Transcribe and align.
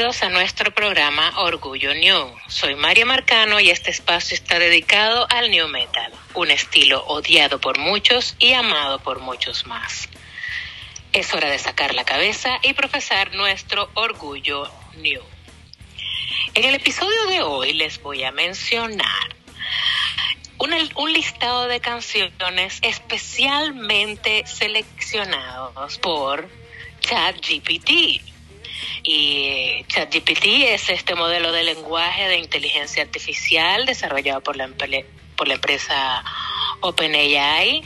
Bienvenidos 0.00 0.22
a 0.22 0.30
nuestro 0.30 0.72
programa 0.72 1.40
Orgullo 1.40 1.92
New. 1.92 2.34
Soy 2.48 2.74
María 2.74 3.04
Marcano 3.04 3.60
y 3.60 3.68
este 3.68 3.90
espacio 3.90 4.34
está 4.34 4.58
dedicado 4.58 5.26
al 5.28 5.50
New 5.50 5.68
Metal, 5.68 6.10
un 6.32 6.50
estilo 6.50 7.04
odiado 7.04 7.60
por 7.60 7.78
muchos 7.78 8.34
y 8.38 8.54
amado 8.54 9.00
por 9.00 9.18
muchos 9.18 9.66
más. 9.66 10.08
Es 11.12 11.34
hora 11.34 11.50
de 11.50 11.58
sacar 11.58 11.92
la 11.94 12.04
cabeza 12.04 12.58
y 12.62 12.72
profesar 12.72 13.34
nuestro 13.34 13.90
Orgullo 13.92 14.72
New. 14.96 15.20
En 16.54 16.64
el 16.64 16.76
episodio 16.76 17.26
de 17.26 17.42
hoy 17.42 17.74
les 17.74 18.00
voy 18.00 18.24
a 18.24 18.32
mencionar 18.32 19.36
una- 20.56 20.78
un 20.94 21.12
listado 21.12 21.66
de 21.66 21.80
canciones 21.80 22.78
especialmente 22.80 24.46
seleccionados 24.46 25.98
por 25.98 26.48
ChatGPT. 27.00 28.29
Y 29.02 29.84
ChatGPT 29.88 30.44
es 30.68 30.88
este 30.90 31.14
modelo 31.14 31.52
de 31.52 31.62
lenguaje 31.64 32.28
de 32.28 32.38
inteligencia 32.38 33.02
artificial 33.02 33.86
desarrollado 33.86 34.40
por 34.42 34.56
la, 34.56 34.68
por 35.36 35.48
la 35.48 35.54
empresa 35.54 36.24
OpenAI, 36.80 37.82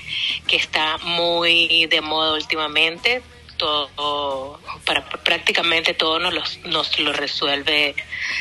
que 0.47 0.57
está 0.57 0.99
muy 0.99 1.87
de 1.87 2.01
moda 2.01 2.35
últimamente. 2.35 3.23
Todo, 3.57 4.61
para 4.85 5.05
prácticamente 5.09 5.95
todo 5.95 6.19
nos, 6.19 6.35
los- 6.35 6.59
nos 6.65 6.99
lo 6.99 7.13
resuelve 7.13 7.95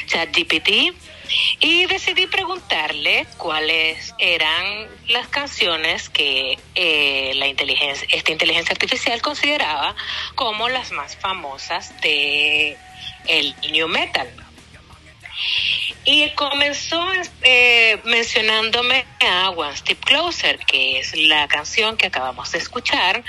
ChatGPT. 0.07 0.93
Y 1.59 1.85
decidí 1.85 2.27
preguntarle 2.27 3.25
cuáles 3.37 4.13
eran 4.17 4.87
las 5.07 5.27
canciones 5.27 6.09
que 6.09 6.57
eh, 6.75 7.33
la 7.35 7.47
inteligencia, 7.47 8.07
esta 8.11 8.31
inteligencia 8.31 8.73
artificial 8.73 9.21
consideraba 9.21 9.95
como 10.35 10.69
las 10.69 10.91
más 10.91 11.15
famosas 11.15 11.99
de 12.01 12.77
el 13.27 13.55
new 13.71 13.87
metal. 13.87 14.27
Y 16.05 16.29
comenzó 16.31 17.01
eh, 17.43 17.97
mencionándome 18.03 19.05
a 19.21 19.51
One 19.51 19.75
Step 19.77 20.03
Closer, 20.03 20.59
que 20.59 20.99
es 20.99 21.15
la 21.15 21.47
canción 21.47 21.95
que 21.95 22.07
acabamos 22.07 22.51
de 22.51 22.57
escuchar. 22.57 23.23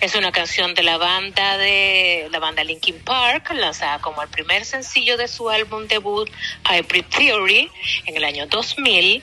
Es 0.00 0.14
una 0.14 0.30
canción 0.30 0.74
de 0.74 0.82
la 0.82 0.98
banda 0.98 1.56
de 1.56 2.28
la 2.30 2.38
banda 2.38 2.64
Linkin 2.64 2.98
Park, 3.00 3.50
lanzada 3.54 4.00
como 4.00 4.22
el 4.22 4.28
primer 4.28 4.66
sencillo 4.66 5.16
de 5.16 5.26
su 5.26 5.48
álbum 5.48 5.86
debut 5.86 6.28
Hybrid 6.70 7.06
Theory 7.06 7.70
en 8.04 8.16
el 8.16 8.24
año 8.24 8.46
2000. 8.46 9.22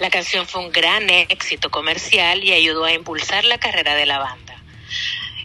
La 0.00 0.10
canción 0.10 0.46
fue 0.46 0.60
un 0.60 0.72
gran 0.72 1.08
éxito 1.08 1.70
comercial 1.70 2.42
y 2.42 2.52
ayudó 2.52 2.84
a 2.84 2.92
impulsar 2.92 3.44
la 3.44 3.58
carrera 3.58 3.94
de 3.94 4.06
la 4.06 4.18
banda. 4.18 4.53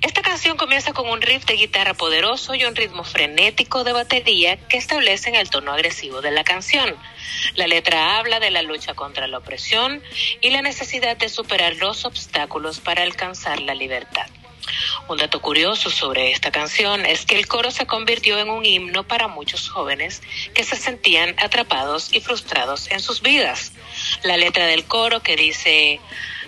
Esta 0.02 0.22
canción 0.22 0.56
comienza 0.56 0.94
con 0.94 1.10
un 1.10 1.22
riff 1.22 1.44
de 1.46 1.56
guitarra 1.56 1.94
poderoso 1.94 2.56
y 2.56 2.64
un 2.64 2.74
ritmo 2.74 3.04
frenético 3.04 3.84
de 3.84 3.92
batería 3.92 4.56
que 4.56 4.78
establecen 4.78 5.36
el 5.36 5.50
tono 5.50 5.74
agresivo 5.74 6.22
de 6.22 6.32
la 6.32 6.46
canción. 6.46 6.96
La 7.56 7.68
letra 7.68 8.18
habla 8.18 8.40
de 8.40 8.50
la 8.50 8.62
lucha 8.62 8.94
contra 8.94 9.28
la 9.28 9.40
opresión 9.40 10.02
y 10.40 10.52
la 10.52 10.62
necesidad 10.62 11.18
de 11.18 11.28
superar 11.28 11.76
los 11.76 12.06
obstáculos 12.06 12.80
para 12.80 13.04
alcanzar 13.04 13.60
la 13.60 13.76
libertad. 13.76 14.28
Un 15.10 15.18
dato 15.18 15.42
curioso 15.42 15.90
sobre 15.90 16.32
esta 16.32 16.52
canción 16.52 17.06
es 17.06 17.26
que 17.26 17.38
el 17.38 17.48
coro 17.48 17.70
se 17.70 17.86
convirtió 17.86 18.40
en 18.40 18.50
un 18.50 18.66
himno 18.66 19.06
para 19.06 19.28
muchos 19.28 19.68
jóvenes 19.68 20.22
que 20.54 20.64
se 20.64 20.78
sentían 20.78 21.36
atrapados 21.40 22.14
y 22.14 22.22
frustrados 22.22 22.90
en 22.90 23.02
sus 23.02 23.22
vidas. 23.22 23.74
La 24.24 24.38
letra 24.38 24.66
del 24.66 24.86
coro 24.86 25.22
que 25.22 25.36
dice 25.36 26.00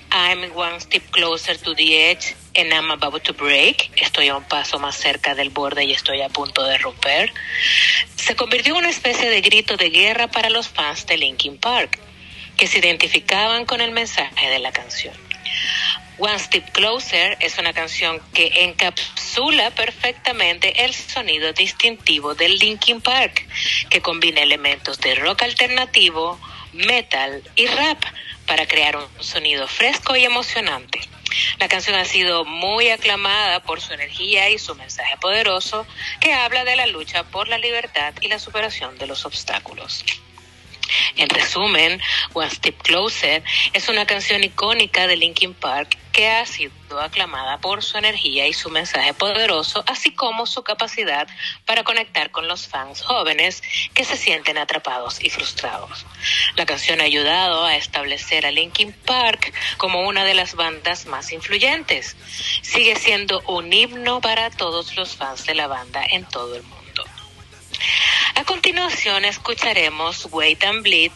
I'm 0.09 0.55
one 0.55 0.79
step 0.79 1.03
closer 1.11 1.57
to 1.57 1.73
the 1.75 2.11
edge 2.11 2.35
and 2.55 2.73
I'm 2.73 2.91
about 2.91 3.23
to 3.23 3.33
break. 3.33 3.91
Estoy 3.97 4.29
a 4.29 4.35
un 4.35 4.43
paso 4.43 4.79
más 4.79 4.95
cerca 4.95 5.35
del 5.35 5.49
borde 5.49 5.85
y 5.85 5.91
estoy 5.91 6.21
a 6.21 6.29
punto 6.29 6.63
de 6.63 6.77
romper. 6.77 7.33
Se 8.15 8.35
convirtió 8.35 8.73
en 8.73 8.79
una 8.79 8.89
especie 8.89 9.29
de 9.29 9.41
grito 9.41 9.77
de 9.77 9.89
guerra 9.89 10.27
para 10.27 10.49
los 10.49 10.67
fans 10.67 11.05
de 11.05 11.17
Linkin 11.17 11.57
Park, 11.57 11.99
que 12.57 12.67
se 12.67 12.79
identificaban 12.79 13.65
con 13.65 13.81
el 13.81 13.91
mensaje 13.91 14.49
de 14.49 14.59
la 14.59 14.71
canción. 14.71 15.15
One 16.17 16.37
Step 16.37 16.71
Closer 16.71 17.37
es 17.39 17.57
una 17.57 17.73
canción 17.73 18.21
que 18.33 18.63
encapsula 18.63 19.71
perfectamente 19.71 20.85
el 20.85 20.93
sonido 20.93 21.51
distintivo 21.53 22.35
del 22.35 22.57
Linkin 22.59 23.01
Park, 23.01 23.47
que 23.89 24.01
combina 24.01 24.41
elementos 24.41 24.99
de 24.99 25.15
rock 25.15 25.41
alternativo, 25.43 26.39
metal 26.73 27.41
y 27.55 27.65
rap 27.65 28.03
para 28.45 28.67
crear 28.67 28.97
un 28.97 29.07
sonido 29.19 29.67
fresco 29.67 30.15
y 30.15 30.25
emocionante. 30.25 30.99
La 31.59 31.67
canción 31.67 31.95
ha 31.95 32.05
sido 32.05 32.45
muy 32.45 32.89
aclamada 32.89 33.61
por 33.61 33.81
su 33.81 33.93
energía 33.93 34.49
y 34.49 34.57
su 34.57 34.75
mensaje 34.75 35.17
poderoso 35.17 35.85
que 36.19 36.33
habla 36.33 36.63
de 36.63 36.75
la 36.75 36.87
lucha 36.87 37.23
por 37.23 37.47
la 37.47 37.57
libertad 37.57 38.13
y 38.21 38.27
la 38.27 38.39
superación 38.39 38.97
de 38.97 39.07
los 39.07 39.25
obstáculos. 39.25 40.03
En 41.15 41.29
resumen, 41.29 42.01
One 42.33 42.49
Step 42.49 42.81
Closer 42.81 43.43
es 43.73 43.89
una 43.89 44.05
canción 44.05 44.43
icónica 44.43 45.07
de 45.07 45.17
Linkin 45.17 45.53
Park 45.53 45.97
que 46.11 46.29
ha 46.29 46.45
sido 46.45 46.99
aclamada 46.99 47.59
por 47.59 47.83
su 47.83 47.97
energía 47.97 48.47
y 48.47 48.53
su 48.53 48.69
mensaje 48.69 49.13
poderoso, 49.13 49.83
así 49.87 50.11
como 50.11 50.45
su 50.45 50.63
capacidad 50.63 51.27
para 51.65 51.83
conectar 51.83 52.31
con 52.31 52.47
los 52.47 52.67
fans 52.67 53.01
jóvenes 53.01 53.63
que 53.93 54.03
se 54.03 54.17
sienten 54.17 54.57
atrapados 54.57 55.23
y 55.23 55.29
frustrados. 55.29 56.05
La 56.55 56.65
canción 56.65 57.01
ha 57.01 57.05
ayudado 57.05 57.65
a 57.65 57.75
establecer 57.75 58.45
a 58.45 58.51
Linkin 58.51 58.93
Park 58.93 59.53
como 59.77 60.01
una 60.01 60.25
de 60.25 60.33
las 60.33 60.55
bandas 60.55 61.05
más 61.05 61.31
influyentes. 61.31 62.15
Sigue 62.61 62.95
siendo 62.95 63.41
un 63.47 63.71
himno 63.71 64.21
para 64.21 64.49
todos 64.49 64.95
los 64.95 65.15
fans 65.15 65.45
de 65.45 65.55
la 65.55 65.67
banda 65.67 66.03
en 66.09 66.25
todo 66.25 66.55
el 66.55 66.63
mundo. 66.63 66.80
A 68.35 68.43
continuación 68.43 69.25
escucharemos 69.25 70.27
Wait 70.31 70.63
and 70.63 70.83
Bleed 70.83 71.11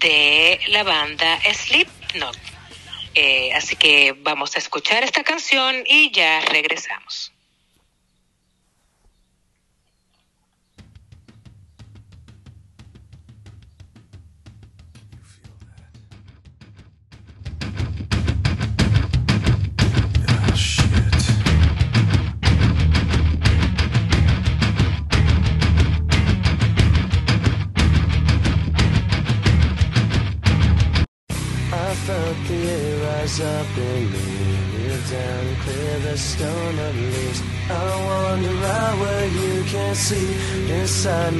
de 0.00 0.60
la 0.68 0.82
banda 0.82 1.40
Slipknot. 1.52 2.36
Eh, 3.14 3.52
así 3.54 3.76
que 3.76 4.14
vamos 4.18 4.56
a 4.56 4.58
escuchar 4.58 5.04
esta 5.04 5.22
canción 5.22 5.84
y 5.86 6.10
ya 6.12 6.40
regresamos. 6.40 7.31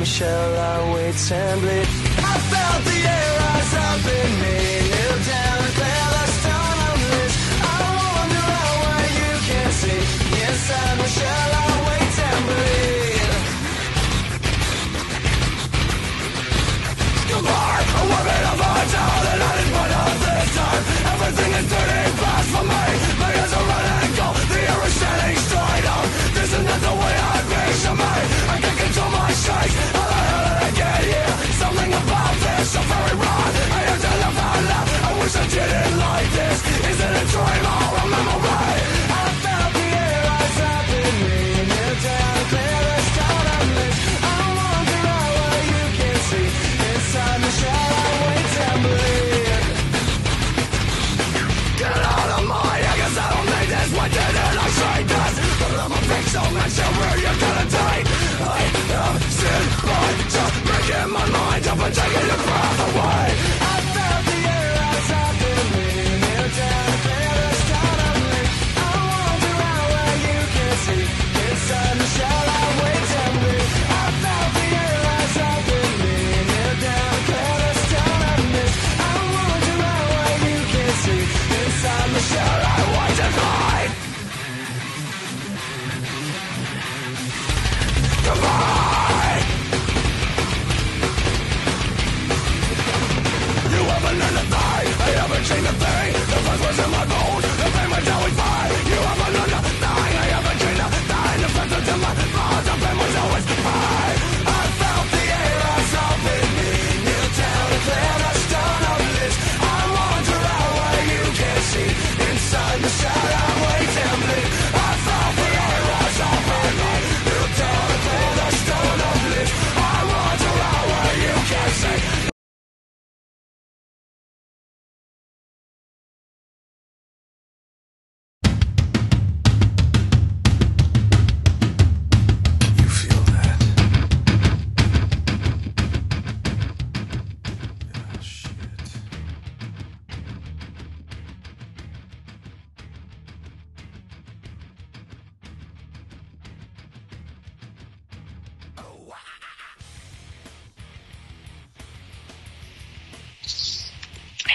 Inside 0.02 0.24
my 0.24 0.26
shell, 0.26 0.58
I 0.58 0.94
wait 0.94 1.32
and 1.32 1.60
bleed. 1.60 1.81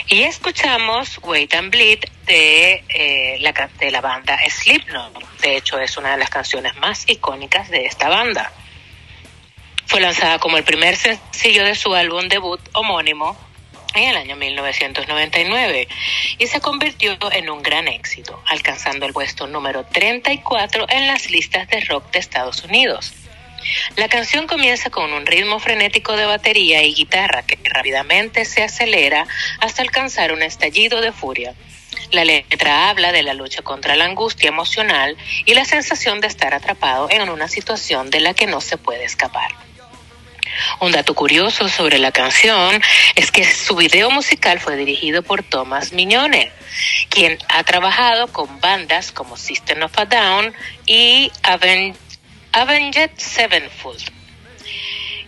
Y 0.10 0.24
escuchamos 0.24 1.20
Wait 1.22 1.54
and 1.54 1.70
Bleed 1.70 2.00
de, 2.26 2.82
eh, 2.88 3.38
la, 3.42 3.52
de 3.78 3.92
la 3.92 4.00
banda 4.00 4.40
Slipknot. 4.50 5.40
De 5.42 5.58
hecho, 5.58 5.80
es 5.80 5.98
una 5.98 6.12
de 6.12 6.18
las 6.18 6.30
canciones 6.30 6.78
más 6.78 7.04
icónicas 7.10 7.70
de 7.70 7.86
esta 7.86 8.08
banda. 8.08 8.54
Fue 9.86 10.00
lanzada 10.00 10.40
como 10.40 10.56
el 10.56 10.64
primer 10.64 10.96
sencillo 10.96 11.66
de 11.66 11.76
su 11.76 11.94
álbum 11.94 12.30
debut 12.30 12.62
homónimo 12.72 13.38
en 13.96 14.10
el 14.10 14.16
año 14.16 14.38
1999 14.38 15.88
y 16.38 16.48
se 16.48 16.62
convirtió 16.62 17.18
en 17.34 17.50
un 17.50 17.62
gran 17.62 17.90
éxito, 17.90 18.42
alcanzando 18.46 19.06
el 19.06 19.14
puesto 19.14 19.46
número 19.48 19.86
34 19.86 20.86
en 20.90 21.08
las 21.08 21.30
listas 21.30 21.68
de 21.68 21.82
rock 21.82 22.12
de 22.12 22.20
Estados 22.20 22.64
Unidos. 22.64 23.14
La 23.96 24.08
canción 24.08 24.48
comienza 24.48 24.90
con 24.90 25.14
un 25.14 25.26
ritmo 25.26 25.60
frenético 25.60 26.16
de 26.16 26.26
batería 26.26 26.84
y 26.84 26.94
guitarra 26.94 27.46
que 27.46 27.58
rápidamente 27.64 28.46
se 28.46 28.64
acelera 28.64 29.26
hasta 29.60 29.82
alcanzar 29.82 30.32
un 30.32 30.42
estallido 30.44 31.02
de 31.02 31.12
furia. 31.12 31.54
La 32.12 32.24
letra 32.24 32.90
habla 32.90 33.12
de 33.12 33.24
la 33.24 33.34
lucha 33.34 33.62
contra 33.64 33.96
la 33.96 34.06
angustia 34.06 34.50
emocional 34.50 35.18
y 35.46 35.54
la 35.54 35.66
sensación 35.66 36.22
de 36.22 36.28
estar 36.28 36.54
atrapado 36.54 37.10
en 37.10 37.30
una 37.30 37.48
situación 37.48 38.10
de 38.10 38.22
la 38.22 38.34
que 38.34 38.48
no 38.48 38.62
se 38.62 38.78
puede 38.78 39.04
escapar. 39.04 39.52
Un 40.80 40.92
dato 40.92 41.14
curioso 41.14 41.70
sobre 41.70 42.00
la 42.00 42.12
canción 42.12 42.82
es 43.16 43.32
que 43.32 43.44
su 43.46 43.76
video 43.76 44.10
musical 44.10 44.60
fue 44.60 44.76
dirigido 44.76 45.22
por 45.22 45.44
Thomas 45.44 45.92
Mignone, 45.92 46.52
quien 47.10 47.38
ha 47.50 47.64
trabajado 47.64 48.28
con 48.28 48.60
bandas 48.60 49.12
como 49.12 49.38
System 49.38 49.84
of 49.84 49.98
a 49.98 50.06
Down 50.06 50.54
y 50.86 51.32
Aven- 51.44 51.96
Avenged 52.54 53.12
Sevenfold. 53.18 54.02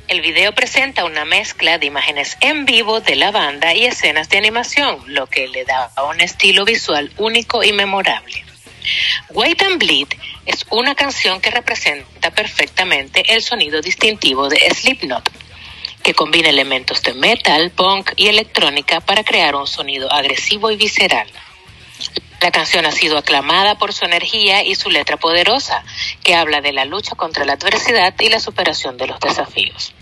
El 0.08 0.22
video 0.22 0.54
presenta 0.54 1.06
una 1.06 1.26
mezcla 1.26 1.78
de 1.78 1.86
imágenes 1.86 2.38
en 2.42 2.66
vivo 2.66 3.02
de 3.02 3.16
la 3.16 3.30
banda 3.30 3.76
y 3.76 3.86
escenas 3.86 4.30
de 4.30 4.38
animación, 4.38 5.04
lo 5.08 5.28
que 5.28 5.48
le 5.48 5.66
da 5.66 5.92
un 6.10 6.22
estilo 6.22 6.66
visual 6.66 7.12
único 7.18 7.64
y 7.64 7.72
memorable. 7.72 8.44
Wait 9.30 9.62
and 9.62 9.78
Bleed 9.78 10.08
es 10.46 10.66
una 10.72 10.96
canción 10.96 11.40
que 11.40 11.52
representa 11.52 12.32
perfectamente 12.32 13.24
el 13.34 13.44
sonido 13.44 13.82
distintivo 13.82 14.50
de 14.50 14.58
Slipknot, 14.74 15.30
que 16.02 16.16
combina 16.16 16.50
elementos 16.50 17.04
de 17.04 17.14
metal, 17.14 17.70
punk 17.72 18.14
y 18.16 18.28
electrónica 18.28 19.02
para 19.02 19.24
crear 19.24 19.56
un 19.56 19.68
sonido 19.68 20.12
agresivo 20.12 20.72
y 20.72 20.78
visceral. 20.78 21.28
La 22.42 22.52
canción 22.52 22.86
ha 22.86 22.92
sido 22.92 23.18
aclamada 23.18 23.78
por 23.78 23.94
su 23.94 24.06
energía 24.06 24.64
y 24.64 24.76
su 24.76 24.90
letra 24.90 25.18
poderosa, 25.18 25.84
que 26.24 26.36
habla 26.36 26.62
de 26.62 26.72
la 26.72 26.86
lucha 26.86 27.16
contra 27.16 27.46
la 27.46 27.54
adversidad 27.54 28.14
y 28.20 28.30
la 28.30 28.40
superación 28.40 28.98
de 28.98 29.08
los 29.08 29.20
desafíos. 29.20 29.94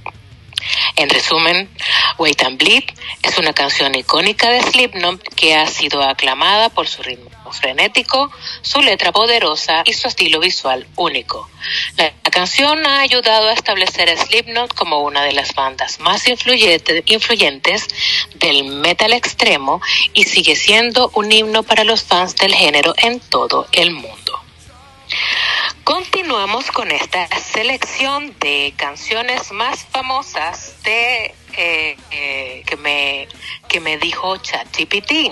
En 0.95 1.09
resumen, 1.09 1.69
Wait 2.17 2.41
and 2.43 2.57
Bleed 2.57 2.83
es 3.21 3.37
una 3.37 3.53
canción 3.53 3.93
icónica 3.95 4.49
de 4.49 4.61
Slipknot 4.61 5.21
que 5.35 5.55
ha 5.55 5.67
sido 5.67 6.01
aclamada 6.01 6.69
por 6.69 6.87
su 6.87 7.03
ritmo 7.03 7.29
frenético, 7.51 8.31
su 8.61 8.81
letra 8.81 9.11
poderosa 9.11 9.83
y 9.85 9.93
su 9.93 10.07
estilo 10.07 10.39
visual 10.39 10.87
único. 10.95 11.49
La, 11.95 12.13
canción 12.31 12.85
ha 12.85 12.99
ayudado 12.99 13.47
a 13.47 13.53
establecer 13.53 14.11
a 14.11 14.17
Slipknot 14.17 14.75
como 14.75 14.99
una 14.99 15.23
de 15.23 15.33
las 15.33 15.55
bandas 15.55 15.99
más 15.99 16.27
influyente, 16.27 17.03
influyentes 17.07 17.87
del 18.35 18.65
metal 18.65 19.13
extremo 19.13 19.81
y 20.13 20.25
sigue 20.25 20.55
siendo 20.55 21.09
un 21.15 21.31
himno 21.31 21.63
para 21.63 21.83
los 21.83 22.03
fans 22.03 22.35
del 22.35 22.53
género 22.53 22.93
en 22.97 23.19
todo 23.19 23.67
el 23.71 23.89
mundo. 23.91 24.26
Continuamos 25.87 26.69
con 26.69 26.91
esta 26.91 27.27
selección 27.39 28.37
de 28.39 28.73
canciones 28.75 29.53
más 29.53 29.85
famosas 29.85 30.83
de 30.83 31.33
eh, 31.55 31.97
eh, 32.11 32.63
que 32.65 32.75
me 32.75 33.29
que 33.69 33.79
me 33.79 33.97
dijo 33.97 34.35
ChatGPT. 34.35 35.31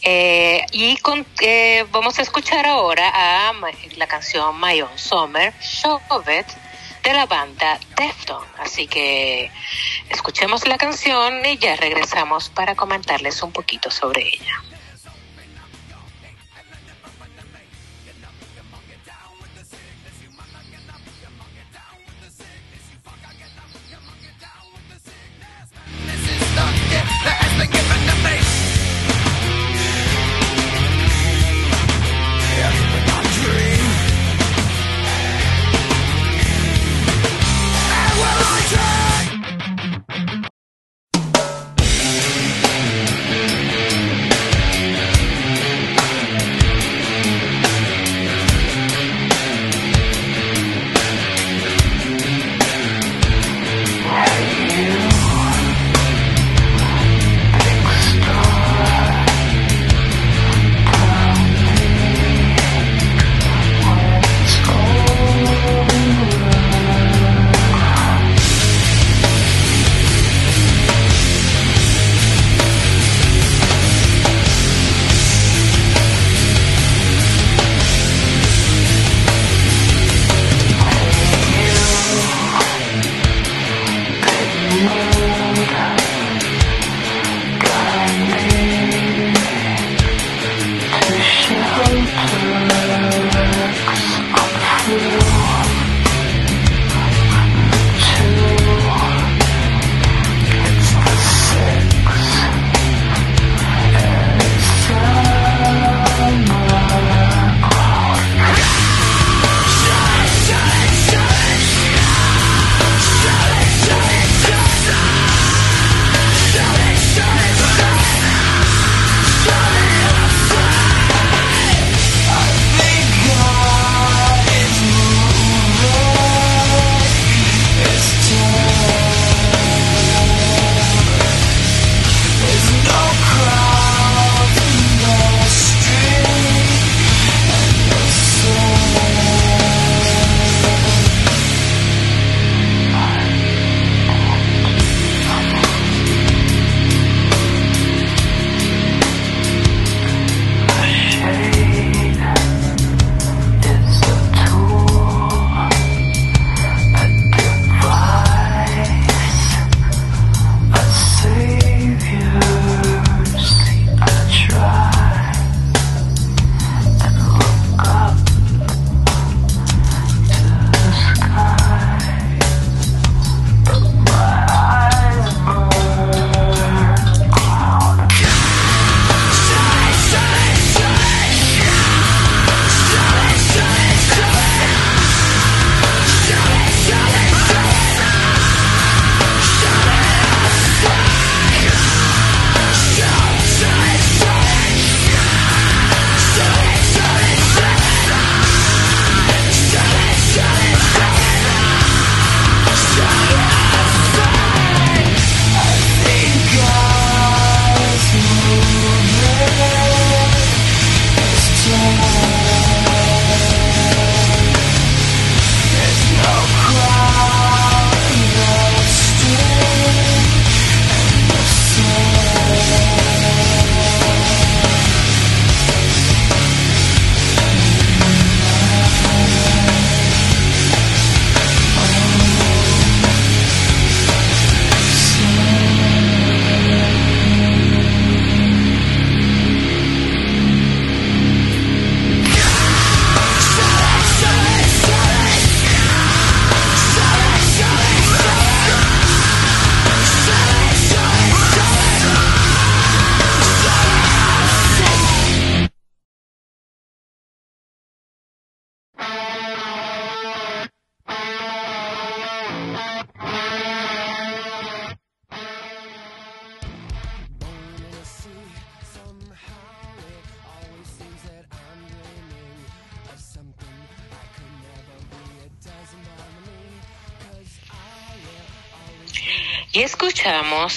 Eh, 0.00 0.64
y 0.72 0.98
eh, 1.42 1.84
vamos 1.92 2.18
a 2.18 2.22
escuchar 2.22 2.64
ahora 2.64 3.12
a 3.14 3.52
la 3.96 4.06
canción 4.06 4.58
My 4.58 4.80
Own 4.80 4.98
Summer, 4.98 5.52
Shove 5.60 6.40
It, 6.40 6.46
de 7.02 7.12
la 7.12 7.26
banda 7.26 7.78
Defton. 7.98 8.42
Así 8.58 8.86
que 8.86 9.50
escuchemos 10.08 10.66
la 10.66 10.78
canción 10.78 11.44
y 11.44 11.58
ya 11.58 11.76
regresamos 11.76 12.48
para 12.48 12.76
comentarles 12.76 13.42
un 13.42 13.52
poquito 13.52 13.90
sobre 13.90 14.22
ella. 14.22 14.69
make 27.60 27.74
it 27.74 27.89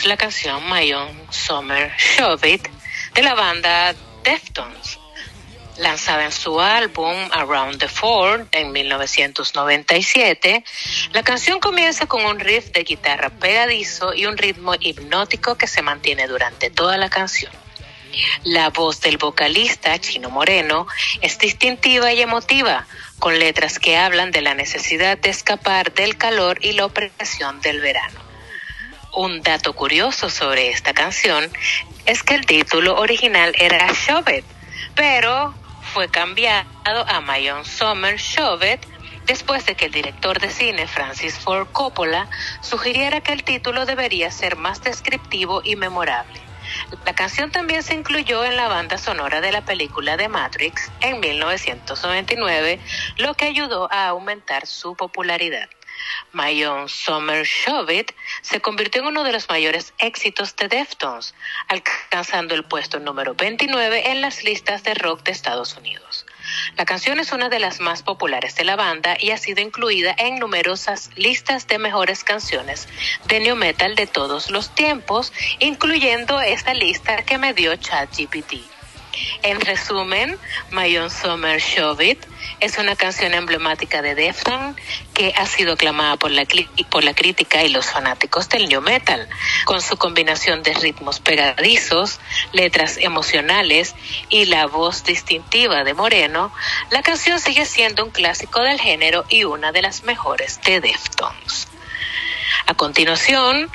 la 0.06 0.18
canción 0.18 0.62
My 0.70 0.92
Own 0.92 1.28
Summer 1.30 1.90
Shove 1.98 2.46
It 2.46 2.68
de 3.14 3.22
la 3.24 3.34
banda 3.34 3.96
Deftones, 4.22 5.00
lanzada 5.78 6.26
en 6.26 6.34
su 6.34 6.60
álbum 6.60 7.16
Around 7.32 7.80
the 7.80 7.88
Ford 7.88 8.46
en 8.52 8.74
1997. 8.74 10.66
La 11.14 11.24
canción 11.24 11.62
comienza 11.62 12.08
con 12.08 12.26
un 12.26 12.42
riff 12.42 12.72
de 12.72 12.84
guitarra 12.84 13.30
pegadizo 13.30 14.14
y 14.14 14.26
un 14.26 14.38
ritmo 14.38 14.74
hipnótico 14.78 15.56
que 15.56 15.68
se 15.68 15.82
mantiene 15.82 16.28
durante 16.28 16.70
toda 16.70 16.98
la 16.98 17.10
canción. 17.10 17.52
La 18.44 18.70
voz 18.70 19.00
del 19.00 19.18
vocalista 19.18 19.98
Chino 19.98 20.30
Moreno 20.30 20.88
es 21.22 21.40
distintiva 21.40 22.12
y 22.12 22.22
emotiva, 22.22 22.86
con 23.20 23.40
letras 23.40 23.80
que 23.80 23.96
hablan 23.96 24.32
de 24.32 24.42
la 24.42 24.56
necesidad 24.56 25.18
de 25.18 25.30
escapar 25.30 25.94
del 25.94 26.18
calor 26.18 26.60
y 26.62 26.74
la 26.74 26.86
opresión 26.86 27.62
del 27.62 27.80
verano. 27.80 28.33
Un 29.16 29.44
dato 29.44 29.74
curioso 29.74 30.30
sobre 30.32 30.70
esta 30.70 30.94
canción 30.94 31.48
es 32.08 32.24
que 32.24 32.34
el 32.34 32.48
título 32.48 33.00
original 33.00 33.54
era 33.60 33.92
Shove 33.94 34.44
pero 34.96 35.54
fue 35.94 36.10
cambiado 36.10 37.06
a 37.08 37.22
My 37.22 37.48
Own 37.50 37.64
Summer 37.64 38.18
Shove 38.18 38.80
después 39.28 39.68
de 39.68 39.76
que 39.76 39.86
el 39.86 39.92
director 39.92 40.40
de 40.40 40.50
cine 40.50 40.88
Francis 40.88 41.38
Ford 41.38 41.68
Coppola 41.72 42.28
sugiriera 42.62 43.22
que 43.22 43.34
el 43.34 43.44
título 43.44 43.86
debería 43.86 44.32
ser 44.32 44.56
más 44.56 44.82
descriptivo 44.82 45.62
y 45.64 45.76
memorable. 45.76 46.42
La 47.06 47.14
canción 47.14 47.52
también 47.52 47.84
se 47.84 47.94
incluyó 47.94 48.44
en 48.44 48.56
la 48.56 48.68
banda 48.68 48.98
sonora 48.98 49.42
de 49.42 49.52
la 49.52 49.62
película 49.62 50.18
de 50.18 50.28
Matrix 50.28 50.92
en 51.02 51.20
1999, 51.20 52.80
lo 53.18 53.36
que 53.36 53.46
ayudó 53.46 53.92
a 53.92 54.08
aumentar 54.08 54.66
su 54.66 54.96
popularidad. 54.96 55.70
My 56.32 56.64
Summer 56.88 57.44
Shove 57.44 57.92
It 57.92 58.12
se 58.42 58.62
convirtió 58.62 59.02
en 59.02 59.08
uno 59.08 59.24
de 59.24 59.32
los 59.32 59.50
mayores 59.50 59.94
éxitos 60.00 60.56
de 60.56 60.68
Deftones, 60.68 61.36
alcanzando 61.68 62.56
el 62.56 62.64
puesto 62.64 63.00
número 63.00 63.36
29 63.36 64.12
en 64.12 64.22
las 64.22 64.44
listas 64.44 64.84
de 64.84 64.94
rock 64.94 65.24
de 65.24 65.32
Estados 65.32 65.76
Unidos. 65.76 66.26
La 66.76 66.86
canción 66.86 67.20
es 67.20 67.32
una 67.32 67.50
de 67.50 67.60
las 67.60 67.80
más 67.80 68.04
populares 68.04 68.56
de 68.56 68.66
la 68.66 68.76
banda 68.76 69.16
y 69.20 69.32
ha 69.32 69.38
sido 69.38 69.62
incluida 69.62 70.14
en 70.18 70.40
numerosas 70.40 71.10
listas 71.16 71.68
de 71.68 71.78
mejores 71.78 72.24
canciones 72.24 72.88
de 73.26 73.40
new 73.40 73.56
metal 73.56 73.96
de 73.96 74.08
todos 74.08 74.50
los 74.50 74.74
tiempos, 74.76 75.32
incluyendo 75.60 76.42
esta 76.42 76.74
lista 76.74 77.24
que 77.24 77.38
me 77.38 77.54
dio 77.54 77.76
ChatGPT. 77.76 78.73
En 79.44 79.60
resumen, 79.62 80.38
My 80.72 80.96
Own 80.98 81.10
Summer 81.10 81.60
Shove 81.60 82.02
It 82.02 82.26
es 82.60 82.78
una 82.78 82.96
canción 82.96 83.34
emblemática 83.34 84.02
de 84.02 84.16
Deftones 84.16 84.76
que 85.14 85.34
ha 85.38 85.46
sido 85.46 85.74
aclamada 85.74 86.18
por 86.18 86.32
la, 86.32 86.44
cli- 86.44 86.68
por 86.90 87.04
la 87.04 87.14
crítica 87.14 87.64
y 87.64 87.70
los 87.70 87.86
fanáticos 87.86 88.50
del 88.50 88.68
new 88.68 88.82
metal, 88.82 89.28
con 89.66 89.82
su 89.82 89.98
combinación 89.98 90.64
de 90.64 90.74
ritmos 90.74 91.20
pegadizos, 91.20 92.20
letras 92.54 92.98
emocionales 92.98 93.96
y 94.30 94.46
la 94.46 94.66
voz 94.66 95.04
distintiva 95.04 95.84
de 95.84 95.94
Moreno. 95.94 96.54
La 96.90 97.02
canción 97.02 97.40
sigue 97.40 97.66
siendo 97.66 98.04
un 98.06 98.12
clásico 98.12 98.62
del 98.62 98.80
género 98.80 99.26
y 99.30 99.44
una 99.44 99.72
de 99.72 99.82
las 99.82 100.04
mejores 100.04 100.60
de 100.66 100.82
Deftones. 100.82 101.68
A 102.66 102.74
continuación, 102.76 103.70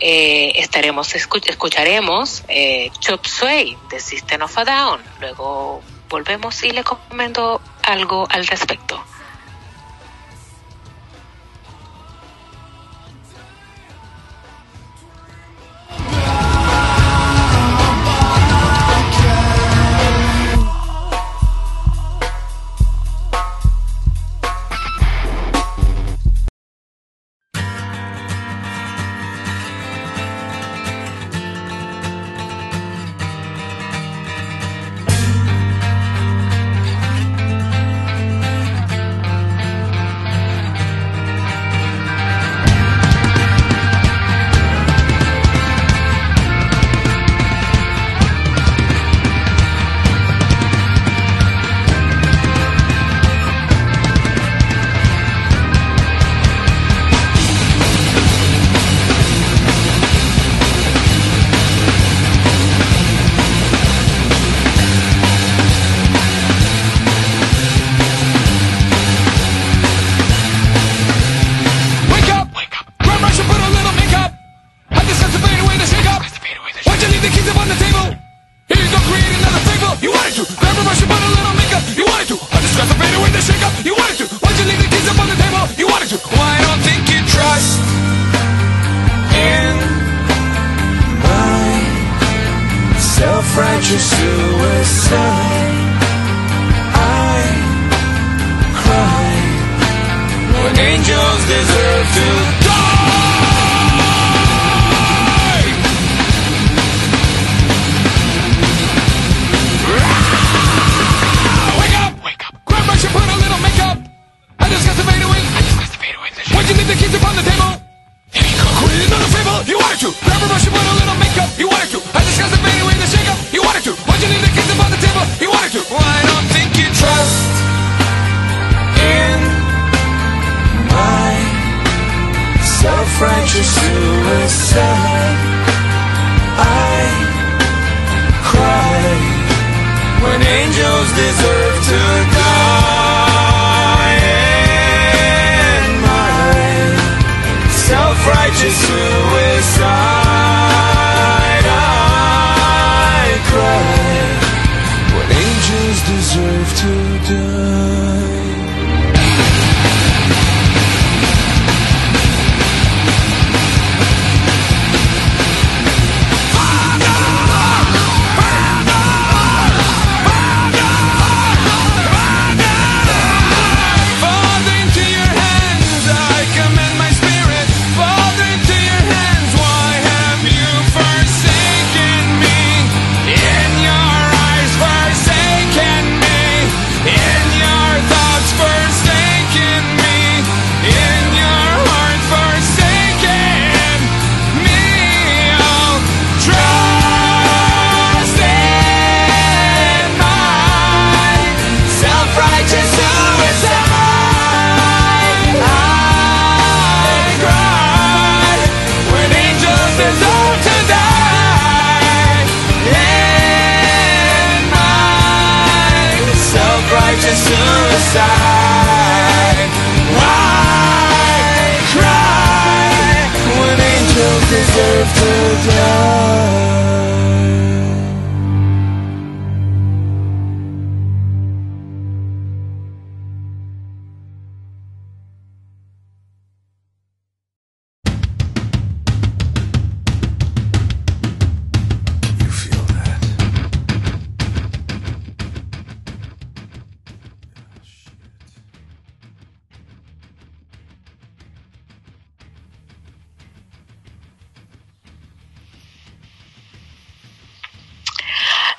eh, 0.00 0.52
estaremos 0.56 1.14
escu- 1.14 1.42
escucharemos 1.46 2.42
eh, 2.48 2.90
Chop 3.00 3.24
Suey 3.26 3.76
de 3.90 4.00
System 4.00 4.42
of 4.42 4.56
a 4.58 4.64
Down. 4.64 5.00
Luego 5.20 5.82
volvemos 6.08 6.62
y 6.64 6.70
le 6.72 6.82
comento 6.84 7.60
algo 7.82 8.26
al 8.30 8.46
respecto. 8.46 9.02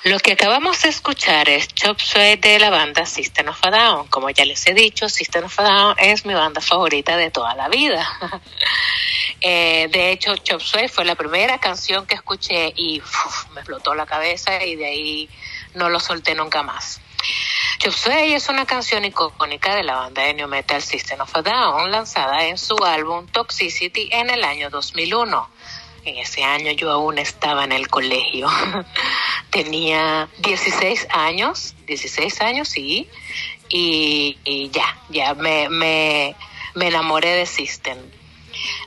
Lo 0.03 0.17
que 0.17 0.31
acabamos 0.31 0.81
de 0.81 0.89
escuchar 0.89 1.47
es 1.47 1.67
Chop 1.75 1.99
Suey 1.99 2.37
de 2.37 2.57
la 2.57 2.71
banda 2.71 3.05
System 3.05 3.49
of 3.49 3.63
a 3.63 3.69
Down. 3.69 4.07
Como 4.07 4.31
ya 4.31 4.45
les 4.45 4.65
he 4.65 4.73
dicho, 4.73 5.07
System 5.07 5.45
of 5.45 5.59
a 5.59 5.63
Down 5.63 5.95
es 5.99 6.25
mi 6.25 6.33
banda 6.33 6.59
favorita 6.59 7.15
de 7.17 7.29
toda 7.29 7.53
la 7.55 7.69
vida. 7.69 8.07
Eh, 9.43 9.87
de 9.91 10.11
hecho, 10.11 10.35
Chop 10.37 10.61
Suey 10.61 10.87
fue 10.87 11.03
la 11.03 11.15
primera 11.15 11.57
canción 11.57 12.05
que 12.05 12.13
escuché 12.13 12.71
y 12.75 13.01
me 13.55 13.61
explotó 13.61 13.95
la 13.95 14.05
cabeza 14.05 14.63
y 14.63 14.75
de 14.75 14.85
ahí 14.85 15.29
no 15.73 15.89
lo 15.89 15.99
solté 15.99 16.35
nunca 16.35 16.61
más. 16.61 17.01
Chop 17.79 17.91
Suey 17.91 18.33
es 18.33 18.49
una 18.49 18.67
canción 18.67 19.03
icónica 19.03 19.73
de 19.73 19.81
la 19.81 19.95
banda 19.95 20.21
de 20.21 20.35
New 20.35 20.47
Metal 20.47 20.79
System 20.79 21.21
of 21.21 21.35
a 21.35 21.41
Down, 21.41 21.89
lanzada 21.89 22.45
en 22.45 22.59
su 22.59 22.77
álbum 22.85 23.25
Toxicity 23.25 24.09
en 24.11 24.29
el 24.29 24.43
año 24.43 24.69
2001. 24.69 25.49
En 26.05 26.17
ese 26.17 26.43
año 26.43 26.71
yo 26.71 26.91
aún 26.91 27.17
estaba 27.17 27.63
en 27.63 27.71
el 27.71 27.87
colegio. 27.87 28.47
Tenía 29.51 30.29
16 30.39 31.07
años, 31.11 31.75
16 31.85 32.41
años, 32.41 32.69
sí, 32.69 33.09
y, 33.69 34.37
y 34.45 34.69
ya, 34.69 34.97
ya 35.09 35.33
me, 35.33 35.67
me, 35.69 36.35
me 36.73 36.87
enamoré 36.87 37.35
de 37.35 37.45
System. 37.45 37.97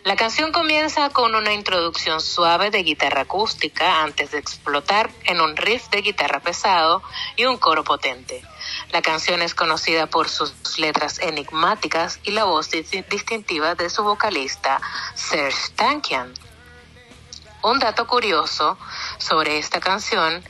La 0.04 0.16
canción 0.16 0.52
comienza 0.52 1.10
con 1.10 1.34
una 1.34 1.52
introducción 1.52 2.20
suave 2.20 2.70
de 2.70 2.82
guitarra 2.82 3.22
acústica 3.22 4.02
antes 4.02 4.30
de 4.30 4.38
explotar 4.38 5.10
en 5.24 5.40
un 5.40 5.56
riff 5.56 5.88
de 5.90 6.02
guitarra 6.02 6.40
pesado 6.40 7.02
y 7.36 7.44
un 7.44 7.56
coro 7.56 7.82
potente. 7.84 8.42
La 8.90 9.02
canción 9.02 9.42
es 9.42 9.54
conocida 9.54 10.06
por 10.06 10.28
sus 10.28 10.78
letras 10.78 11.18
enigmáticas 11.18 12.20
y 12.24 12.30
la 12.32 12.44
voz 12.44 12.70
dis- 12.70 13.06
distintiva 13.08 13.74
de 13.74 13.90
su 13.90 14.02
vocalista 14.04 14.80
Serge 15.14 15.72
Tankian. 15.76 16.32
Un 17.62 17.78
dato 17.78 18.06
curioso 18.06 18.78
sobre 19.18 19.58
esta 19.58 19.80
canción 19.80 20.44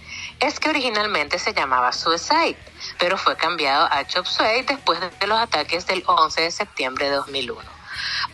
es 0.47 0.61
que 0.61 0.69
originalmente 0.69 1.39
se 1.39 1.55
llamaba 1.55 1.93
Suicide, 1.93 2.59
pero 2.99 3.17
fue 3.17 3.37
cambiado 3.37 3.89
a 3.91 4.07
Chop 4.07 4.27
Suey 4.27 4.63
después 4.63 5.01
de 5.01 5.27
los 5.27 5.39
ataques 5.39 5.87
del 5.87 6.03
11 6.07 6.43
de 6.43 6.51
septiembre 6.51 7.07
de 7.07 7.17
2001 7.17 7.75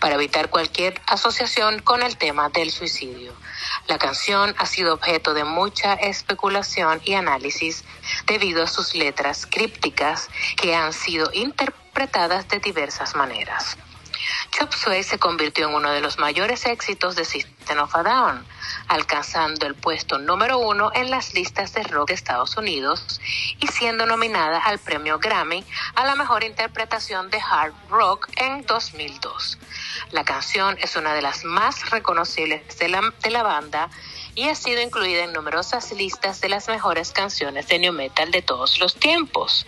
para 0.01 0.14
evitar 0.14 0.49
cualquier 0.49 1.01
asociación 1.07 1.81
con 1.81 2.03
el 2.03 2.16
tema 2.16 2.49
del 2.49 2.70
suicidio. 2.70 3.33
La 3.87 3.99
canción 3.99 4.55
ha 4.59 4.66
sido 4.66 4.94
objeto 4.94 5.35
de 5.35 5.44
mucha 5.44 5.94
especulación 5.94 7.01
y 7.05 7.14
análisis 7.14 7.85
debido 8.27 8.64
a 8.64 8.66
sus 8.66 8.94
letras 8.94 9.46
crípticas 9.46 10.29
que 10.57 10.75
han 10.75 10.92
sido 10.92 11.31
interpretadas 11.33 12.49
de 12.49 12.59
diversas 12.59 13.14
maneras. 13.14 13.77
Chop 14.51 14.73
Suey 14.73 15.03
se 15.03 15.19
convirtió 15.19 15.69
en 15.69 15.75
uno 15.75 15.90
de 15.90 16.01
los 16.01 16.19
mayores 16.19 16.66
éxitos 16.66 17.16
de 17.16 17.25
System 17.25 17.79
of 17.79 17.95
a 17.95 18.03
Down, 18.03 18.47
alcanzando 18.88 19.66
el 19.66 19.75
puesto 19.75 20.19
número 20.19 20.59
uno 20.59 20.90
en 20.95 21.11
las 21.11 21.35
listas 21.35 21.73
de 21.75 21.83
rock 21.85 22.09
de 22.09 22.14
Estados 22.14 22.57
Unidos 22.57 23.21
y 23.61 23.66
siendo 23.69 24.07
nominada 24.07 24.59
al 24.59 24.79
premio 24.79 25.19
Grammy 25.19 25.64
a 25.95 26.05
la 26.05 26.14
mejor 26.14 26.45
interpretación 26.45 27.31
de 27.31 27.40
hard 27.40 27.73
rock 27.88 28.29
en 28.37 28.64
2002. 28.66 29.59
La 30.11 30.25
canción 30.25 30.77
es 30.81 30.97
una 30.97 31.14
de 31.14 31.23
las 31.23 31.45
más 31.45 31.90
reconocibles 31.90 32.79
de 32.79 32.88
la, 32.88 33.12
de 33.23 33.31
la 33.31 33.43
banda 33.43 33.90
y 34.40 34.48
ha 34.48 34.55
sido 34.55 34.81
incluida 34.81 35.24
en 35.24 35.35
numerosas 35.35 35.92
listas 35.92 36.40
de 36.40 36.48
las 36.48 36.66
mejores 36.66 37.12
canciones 37.12 37.68
de 37.68 37.79
new 37.79 37.92
metal 37.92 38.31
de 38.31 38.40
todos 38.40 38.81
los 38.81 38.94
tiempos. 38.94 39.66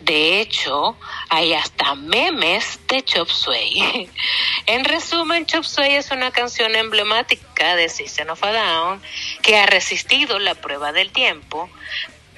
De 0.00 0.40
hecho, 0.40 0.96
hay 1.28 1.54
hasta 1.54 1.94
memes 1.94 2.80
de 2.88 3.04
Chop 3.04 3.28
Suey. 3.28 4.10
en 4.66 4.84
resumen, 4.84 5.46
Chop 5.46 5.62
Suey 5.62 5.94
es 5.94 6.10
una 6.10 6.32
canción 6.32 6.74
emblemática 6.74 7.76
de 7.76 7.88
System 7.88 8.30
of 8.30 8.42
a 8.42 8.50
Down 8.50 9.02
que 9.40 9.56
ha 9.56 9.66
resistido 9.66 10.40
la 10.40 10.56
prueba 10.56 10.90
del 10.90 11.12
tiempo 11.12 11.70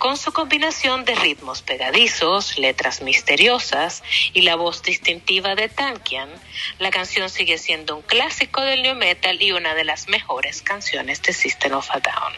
con 0.00 0.16
su 0.16 0.32
combinación 0.32 1.04
de 1.04 1.14
ritmos 1.14 1.60
pegadizos, 1.60 2.58
letras 2.58 3.02
misteriosas 3.02 4.02
y 4.32 4.40
la 4.40 4.56
voz 4.56 4.82
distintiva 4.82 5.54
de 5.54 5.68
Tankian, 5.68 6.30
la 6.78 6.90
canción 6.90 7.28
sigue 7.28 7.58
siendo 7.58 7.96
un 7.96 8.02
clásico 8.02 8.62
del 8.62 8.82
new 8.82 8.94
metal 8.94 9.40
y 9.40 9.52
una 9.52 9.74
de 9.74 9.84
las 9.84 10.08
mejores 10.08 10.62
canciones 10.62 11.20
de 11.20 11.34
System 11.34 11.74
of 11.74 11.90
a 11.90 12.00
Down. 12.00 12.32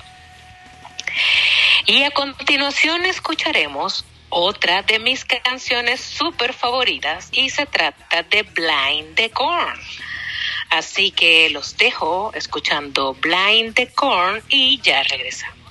Y 1.87 2.03
a 2.03 2.11
continuación 2.11 3.07
escucharemos 3.07 4.05
otra 4.29 4.83
de 4.83 4.99
mis 4.99 5.25
canciones 5.25 6.01
súper 6.01 6.55
favoritas 6.55 7.29
y 7.31 7.49
se 7.51 7.67
trata 7.67 8.25
de 8.25 8.43
Blind 8.43 9.15
the 9.15 9.31
Corn. 9.31 9.81
Así 10.71 11.13
que 11.13 11.49
los 11.51 11.77
dejo 11.77 12.33
escuchando 12.35 13.15
Blind 13.15 13.75
the 13.75 13.87
Corn 13.93 14.43
y 14.49 14.81
ya 14.81 15.05
regresamos. 15.05 15.62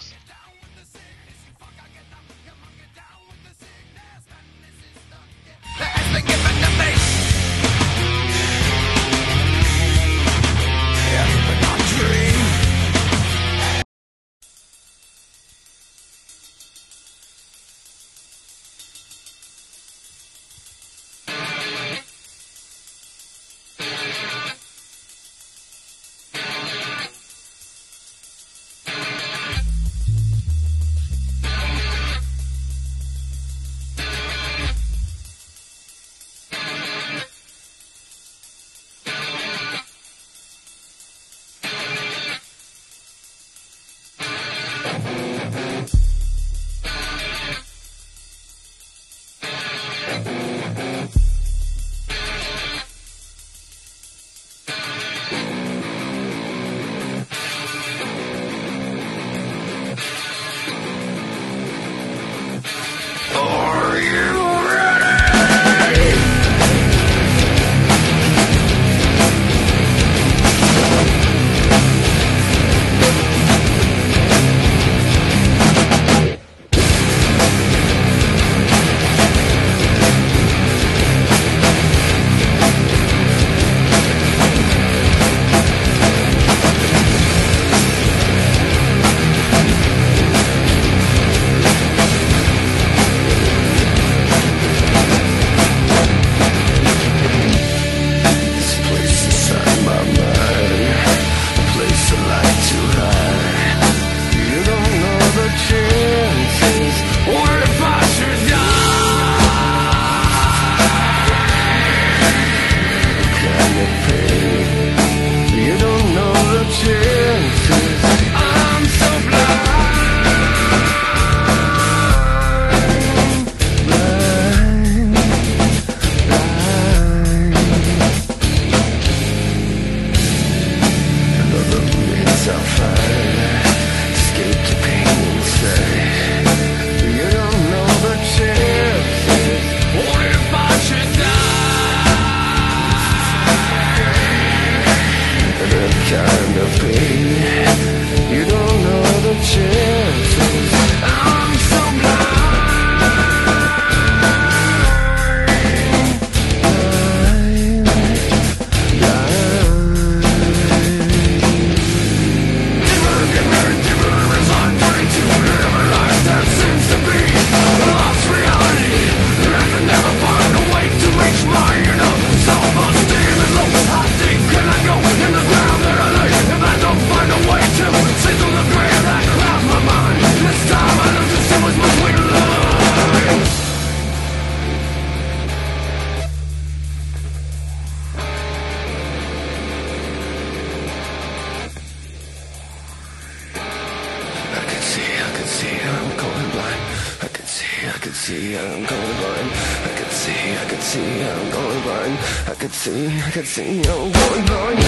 see, 202.81 203.05
I 203.05 203.29
could 203.29 203.45
see 203.45 203.75
you. 203.75 203.83
Oh, 203.85 204.09
Lord, 204.49 204.80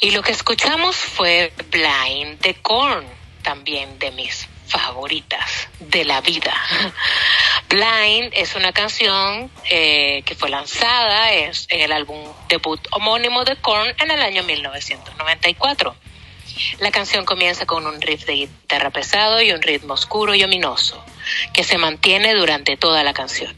Y 0.00 0.12
lo 0.12 0.22
que 0.22 0.32
escuchamos 0.32 0.94
fue 0.94 1.52
Blind 1.70 2.40
de 2.40 2.54
Korn, 2.54 3.04
también 3.42 3.98
de 3.98 4.12
mis 4.12 4.48
favoritas 4.68 5.68
de 5.80 6.04
la 6.04 6.20
vida. 6.20 6.54
Blind 7.68 8.32
es 8.32 8.54
una 8.54 8.72
canción 8.72 9.50
eh, 9.70 10.22
que 10.24 10.34
fue 10.36 10.50
lanzada 10.50 11.32
es 11.32 11.66
en 11.70 11.80
el 11.80 11.92
álbum 11.92 12.18
debut 12.48 12.80
homónimo 12.92 13.44
de 13.44 13.56
Korn 13.56 13.92
en 13.98 14.10
el 14.10 14.22
año 14.22 14.44
1994. 14.44 15.96
La 16.78 16.90
canción 16.90 17.24
comienza 17.24 17.66
con 17.66 17.86
un 17.86 18.00
riff 18.00 18.24
de 18.24 18.34
guitarra 18.34 18.90
pesado 18.90 19.40
y 19.42 19.52
un 19.52 19.62
ritmo 19.62 19.94
oscuro 19.94 20.34
y 20.34 20.44
ominoso, 20.44 21.04
que 21.52 21.64
se 21.64 21.78
mantiene 21.78 22.34
durante 22.34 22.76
toda 22.76 23.02
la 23.04 23.12
canción. 23.12 23.54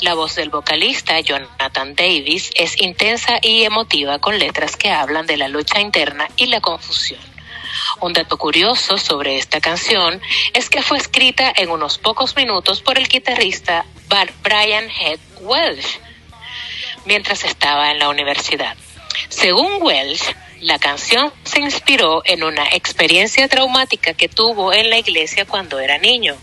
La 0.00 0.14
voz 0.14 0.34
del 0.34 0.50
vocalista 0.50 1.18
Jonathan 1.20 1.94
Davis 1.94 2.50
es 2.54 2.80
intensa 2.80 3.38
y 3.42 3.62
emotiva 3.62 4.18
con 4.18 4.38
letras 4.38 4.76
que 4.76 4.90
hablan 4.90 5.26
de 5.26 5.36
la 5.36 5.48
lucha 5.48 5.80
interna 5.80 6.28
y 6.36 6.46
la 6.46 6.60
confusión. 6.60 7.20
Un 8.00 8.12
dato 8.12 8.36
curioso 8.36 8.98
sobre 8.98 9.36
esta 9.36 9.60
canción 9.60 10.20
es 10.54 10.70
que 10.70 10.82
fue 10.82 10.98
escrita 10.98 11.52
en 11.56 11.70
unos 11.70 11.98
pocos 11.98 12.36
minutos 12.36 12.82
por 12.82 12.98
el 12.98 13.08
guitarrista 13.08 13.84
Brian 14.42 14.88
Head 14.90 15.18
Welsh 15.40 15.98
mientras 17.04 17.44
estaba 17.44 17.90
en 17.90 17.98
la 17.98 18.08
universidad. 18.08 18.76
Según 19.28 19.82
Welsh, 19.82 20.34
la 20.60 20.78
canción 20.78 21.32
se 21.44 21.60
inspiró 21.60 22.22
en 22.24 22.42
una 22.42 22.68
experiencia 22.70 23.48
traumática 23.48 24.14
que 24.14 24.28
tuvo 24.28 24.72
en 24.72 24.90
la 24.90 24.98
iglesia 24.98 25.46
cuando 25.46 25.78
era 25.78 25.98
niño, 25.98 26.36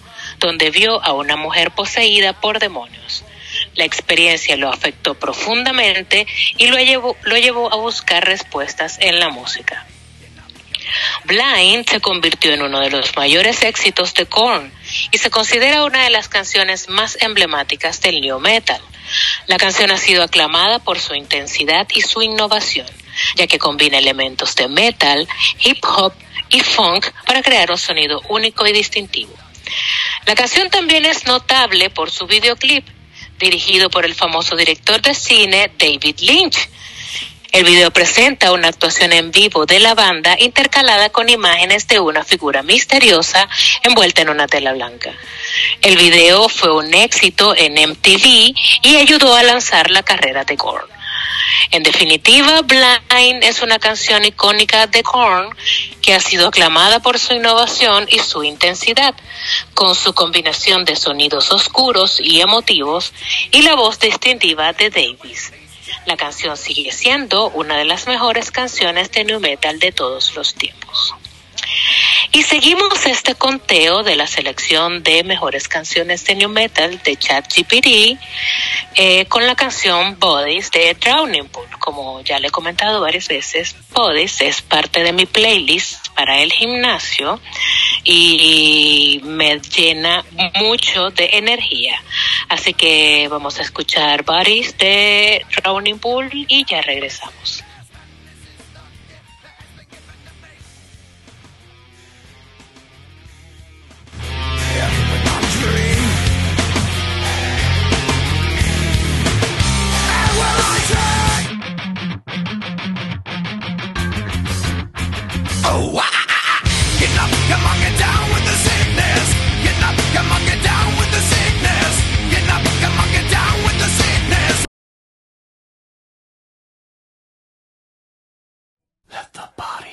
donde 0.44 0.72
vio 0.72 1.02
a 1.04 1.14
una 1.14 1.38
mujer 1.38 1.72
poseída 1.72 2.34
por 2.34 2.60
demonios. 2.60 3.24
La 3.76 3.86
experiencia 3.86 4.58
lo 4.58 4.70
afectó 4.70 5.16
profundamente 5.16 6.28
y 6.58 6.68
lo 6.68 6.78
llevó, 6.78 7.72
a 7.72 7.78
buscar 7.78 8.26
respuestas 8.26 8.98
en 9.00 9.20
la 9.20 9.30
música. 9.30 9.86
Blind 11.24 11.90
se 11.90 12.02
convirtió 12.02 12.54
en 12.54 12.62
uno 12.62 12.82
de 12.82 12.92
los 12.92 13.16
mayores 13.16 13.64
éxitos 13.64 14.14
de 14.14 14.26
Korn 14.26 14.72
y 15.12 15.18
se 15.18 15.32
considera 15.32 15.86
una 15.86 16.04
de 16.04 16.10
las 16.10 16.28
canciones 16.28 16.90
más 16.90 17.18
emblemáticas 17.22 18.02
del 18.02 18.20
new 18.20 18.40
metal. 18.40 18.82
La 19.48 19.58
canción 19.58 19.92
ha 19.92 19.98
sido 19.98 20.24
aclamada 20.24 20.80
por 20.80 21.00
su 21.00 21.16
intensidad 21.16 21.88
y 21.96 22.02
su 22.02 22.22
innovación, 22.22 22.88
ya 23.36 23.48
que 23.48 23.60
combina 23.60 23.98
elementos 23.98 24.56
de 24.56 24.68
metal, 24.68 25.28
hip 25.62 25.84
hop 25.86 26.14
y 26.50 26.60
funk 26.60 27.08
para 27.26 27.42
crear 27.42 27.72
un 27.72 27.78
sonido 27.78 28.22
único 28.28 28.68
y 28.68 28.74
distintivo. 28.74 29.34
La 30.26 30.36
canción 30.36 30.69
también 30.69 31.06
es 31.06 31.26
notable 31.26 31.89
por 31.89 32.12
su 32.12 32.26
videoclip, 32.26 32.88
dirigido 33.39 33.89
por 33.89 34.06
el 34.06 34.15
famoso 34.15 34.56
director 34.56 35.02
de 35.02 35.13
cine 35.13 35.71
David 35.78 36.19
Lynch. 36.19 36.69
El 37.52 37.65
video 37.65 37.91
presenta 37.91 38.52
una 38.52 38.69
actuación 38.69 39.13
en 39.13 39.30
vivo 39.30 39.67
de 39.67 39.80
la 39.80 39.93
banda 39.93 40.36
intercalada 40.39 41.10
con 41.10 41.30
imágenes 41.30 41.88
de 41.88 41.99
una 41.99 42.23
figura 42.23 42.63
misteriosa 42.63 43.47
envuelta 43.84 44.23
en 44.23 44.30
una 44.30 44.47
tela 44.47 44.73
blanca. 44.73 45.12
El 45.82 45.95
video 45.97 46.49
fue 46.49 46.73
un 46.73 46.91
éxito 46.95 47.56
en 47.56 47.73
MTV 47.73 48.56
y 48.82 48.95
ayudó 48.95 49.36
a 49.36 49.43
lanzar 49.43 49.91
la 49.91 50.02
carrera 50.02 50.43
de 50.45 50.58
Korn. 50.58 50.93
En 51.72 51.84
definitiva, 51.84 52.62
Blind 52.62 53.43
es 53.43 53.62
una 53.62 53.80
canción 53.80 54.24
icónica 54.26 54.88
de 54.88 55.04
Korn 55.04 55.56
que 56.02 56.13
ha 56.13 56.19
sido 56.19 56.48
aclamada 56.48 57.00
por 57.00 57.17
su 57.17 57.34
innovación 57.34 58.08
y 58.10 58.19
su 58.19 58.43
intensidad, 58.43 59.15
con 59.74 59.96
su 59.96 60.13
combinación 60.13 60.86
de 60.86 60.96
sonidos 60.96 61.52
oscuros 61.52 62.19
y 62.19 62.41
emotivos 62.41 63.13
y 63.52 63.62
la 63.63 63.76
voz 63.76 64.00
distintiva 64.00 64.74
de 64.74 64.89
Davis. 64.89 65.52
La 66.06 66.17
canción 66.17 66.58
sigue 66.58 66.91
siendo 66.91 67.50
una 67.50 67.78
de 67.78 67.86
las 67.86 68.08
mejores 68.08 68.52
canciones 68.52 69.12
de 69.12 69.24
new 69.24 69.39
metal 69.39 69.80
de 69.80 69.91
todos 69.91 70.36
los 70.36 70.54
tiempos. 70.54 71.15
Y 72.32 72.42
seguimos 72.42 73.06
este 73.06 73.36
conteo 73.36 74.02
de 74.02 74.16
la 74.16 74.26
selección 74.26 75.04
de 75.04 75.24
mejores 75.24 75.68
canciones 75.68 76.26
de 76.26 76.34
new 76.34 76.50
metal 76.50 77.00
de 77.04 77.16
ChatGPT 77.16 78.18
eh, 78.96 79.26
con 79.28 79.46
la 79.46 79.56
canción 79.56 80.18
Bodies 80.20 80.72
de 80.72 80.96
Drowning 80.96 81.48
Pool. 81.50 81.68
Como 81.78 82.22
ya 82.22 82.39
le 82.39 82.48
he 82.48 82.52
comentado 82.52 83.02
varias 83.02 83.28
veces, 83.28 83.76
Bodies 83.92 84.42
es 84.42 84.63
parte 84.63 85.04
de 85.04 85.13
mi 85.13 85.28
playlist 85.28 86.08
para 86.16 86.42
el 86.42 86.52
gimnasio 86.52 87.39
y 88.04 89.22
me 89.24 89.60
llena 89.60 90.26
mucho 90.56 91.12
de 91.12 91.30
energía. 91.34 92.02
Así 92.50 92.74
que 92.74 93.28
vamos 93.30 93.60
a 93.60 93.62
escuchar 93.62 94.24
Bodies 94.24 94.76
de 94.80 95.46
Drowning 95.56 96.00
Pool 96.00 96.30
y 96.32 96.66
ya 96.66 96.82
regresamos. 96.82 97.63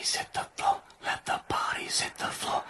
bodies 0.00 0.14
hit 0.16 0.32
the 0.32 0.46
floor. 0.56 0.80
Let 1.04 1.26
the 1.26 1.40
bodies 1.46 2.00
hit 2.00 2.16
the 2.16 2.24
floor. 2.24 2.62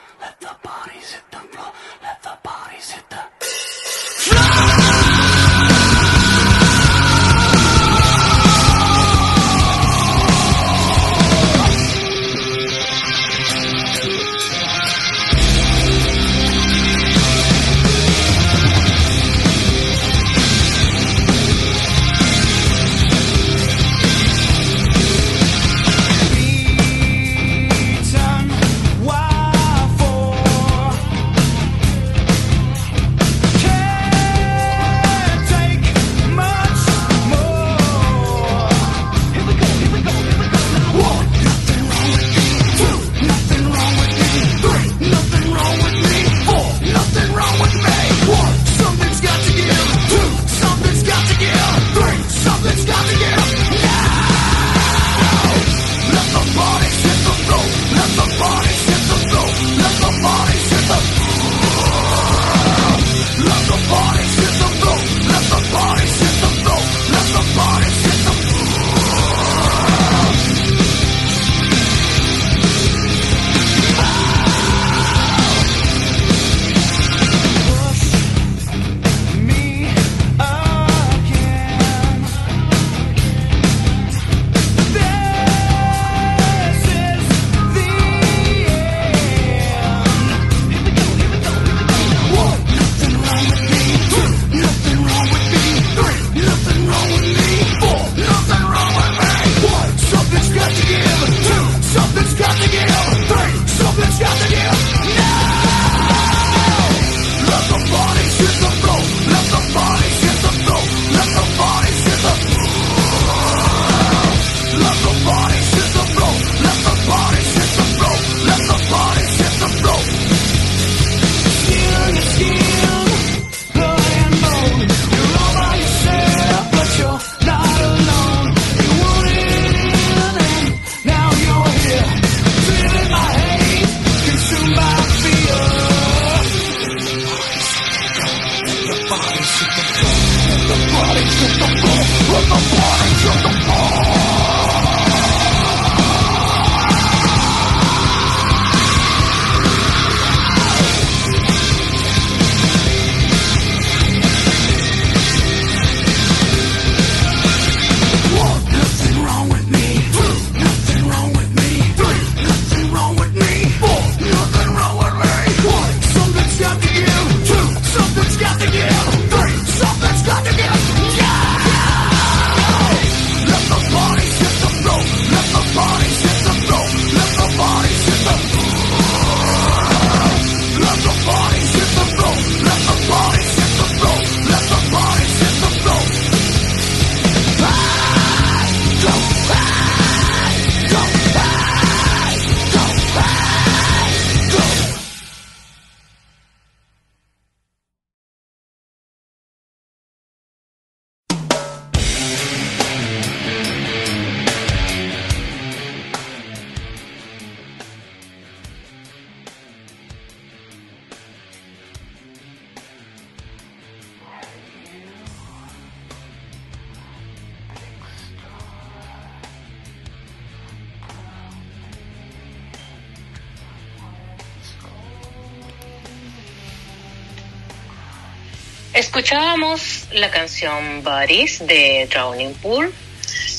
Escuchábamos 229.30 230.08
la 230.10 230.28
canción 230.28 231.04
Buddies 231.04 231.64
de 231.64 232.08
Drowning 232.10 232.52
Pool 232.54 232.92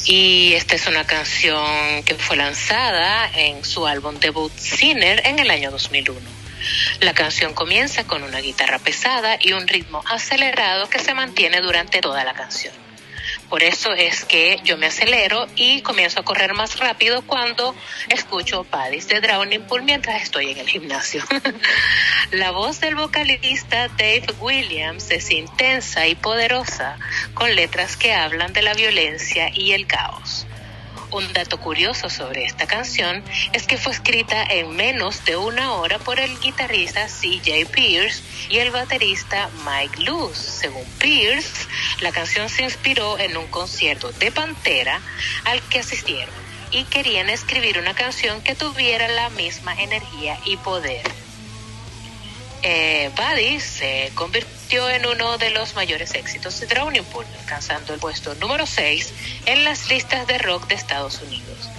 y 0.03 0.51
esta 0.55 0.75
es 0.75 0.85
una 0.85 1.05
canción 1.07 2.03
que 2.03 2.15
fue 2.15 2.35
lanzada 2.35 3.31
en 3.33 3.63
su 3.63 3.87
álbum 3.87 4.19
debut 4.19 4.51
Sinner 4.57 5.25
en 5.25 5.39
el 5.39 5.49
año 5.49 5.71
2001. 5.71 6.19
La 6.99 7.13
canción 7.13 7.53
comienza 7.53 8.03
con 8.03 8.21
una 8.21 8.41
guitarra 8.41 8.79
pesada 8.79 9.37
y 9.39 9.53
un 9.53 9.65
ritmo 9.65 10.03
acelerado 10.11 10.89
que 10.89 10.99
se 10.99 11.13
mantiene 11.13 11.61
durante 11.61 12.01
toda 12.01 12.25
la 12.25 12.33
canción. 12.33 12.73
Por 13.51 13.63
eso 13.63 13.91
es 13.93 14.23
que 14.23 14.61
yo 14.63 14.77
me 14.77 14.85
acelero 14.85 15.45
y 15.57 15.81
comienzo 15.81 16.21
a 16.21 16.23
correr 16.23 16.53
más 16.53 16.79
rápido 16.79 17.21
cuando 17.27 17.75
escucho 18.07 18.63
Paddy's 18.63 19.09
de 19.09 19.19
Drowning 19.19 19.63
Pool 19.63 19.83
mientras 19.83 20.23
estoy 20.23 20.51
en 20.51 20.59
el 20.59 20.69
gimnasio. 20.69 21.21
La 22.31 22.51
voz 22.51 22.79
del 22.79 22.95
vocalista 22.95 23.89
Dave 23.89 24.27
Williams 24.39 25.11
es 25.11 25.29
intensa 25.31 26.07
y 26.07 26.15
poderosa, 26.15 26.97
con 27.33 27.53
letras 27.53 27.97
que 27.97 28.13
hablan 28.13 28.53
de 28.53 28.61
la 28.61 28.73
violencia 28.73 29.49
y 29.53 29.73
el 29.73 29.85
caos. 29.85 30.47
Un 31.11 31.33
dato 31.33 31.59
curioso 31.59 32.09
sobre 32.09 32.45
esta 32.45 32.67
canción 32.67 33.21
es 33.51 33.67
que 33.67 33.77
fue 33.77 33.91
escrita 33.91 34.43
en 34.43 34.73
menos 34.73 35.25
de 35.25 35.35
una 35.35 35.73
hora 35.73 35.99
por 35.99 36.21
el 36.21 36.39
guitarrista 36.39 37.07
CJ 37.07 37.65
Pierce 37.69 38.23
y 38.49 38.59
el 38.59 38.71
baterista 38.71 39.49
Mike 39.65 40.03
Luz. 40.03 40.37
Según 40.37 40.85
Pierce, 40.99 41.67
la 41.99 42.13
canción 42.13 42.47
se 42.47 42.63
inspiró 42.63 43.19
en 43.19 43.35
un 43.35 43.47
concierto 43.47 44.13
de 44.13 44.31
Pantera 44.31 45.01
al 45.43 45.61
que 45.63 45.79
asistieron 45.79 46.33
y 46.71 46.85
querían 46.85 47.29
escribir 47.29 47.77
una 47.77 47.93
canción 47.93 48.41
que 48.41 48.55
tuviera 48.55 49.09
la 49.09 49.29
misma 49.31 49.73
energía 49.81 50.39
y 50.45 50.55
poder. 50.55 51.01
Eh, 52.63 53.09
Buddy 53.15 53.59
se 53.59 54.11
convirtió 54.13 54.87
en 54.87 55.07
uno 55.07 55.39
de 55.39 55.49
los 55.49 55.73
mayores 55.73 56.13
éxitos 56.13 56.59
de 56.59 56.67
Drowning 56.67 57.03
Pool, 57.05 57.25
alcanzando 57.39 57.93
el 57.93 57.99
puesto 57.99 58.35
número 58.35 58.67
6 58.67 59.13
en 59.47 59.63
las 59.63 59.89
listas 59.89 60.27
de 60.27 60.37
rock 60.37 60.67
de 60.67 60.75
Estados 60.75 61.21
Unidos. 61.21 61.69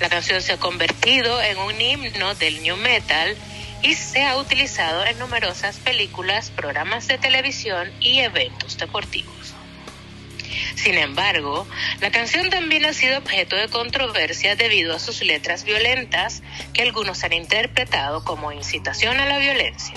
La 0.00 0.10
canción 0.10 0.42
se 0.42 0.52
ha 0.52 0.58
convertido 0.58 1.40
en 1.42 1.56
un 1.58 1.80
himno 1.80 2.34
del 2.34 2.62
new 2.62 2.76
metal 2.76 3.36
y 3.82 3.94
se 3.94 4.24
ha 4.24 4.36
utilizado 4.36 5.04
en 5.06 5.18
numerosas 5.18 5.76
películas, 5.78 6.50
programas 6.50 7.08
de 7.08 7.16
televisión 7.16 7.90
y 8.00 8.18
eventos 8.18 8.76
deportivos. 8.76 9.54
Sin 10.74 10.98
embargo, 10.98 11.66
la 12.00 12.10
canción 12.10 12.50
también 12.50 12.84
ha 12.84 12.92
sido 12.92 13.18
objeto 13.18 13.56
de 13.56 13.68
controversia 13.68 14.56
debido 14.56 14.94
a 14.94 14.98
sus 14.98 15.22
letras 15.22 15.64
violentas 15.64 16.42
que 16.72 16.82
algunos 16.82 17.24
han 17.24 17.32
interpretado 17.32 18.24
como 18.24 18.52
incitación 18.52 19.18
a 19.18 19.26
la 19.26 19.38
violencia. 19.38 19.94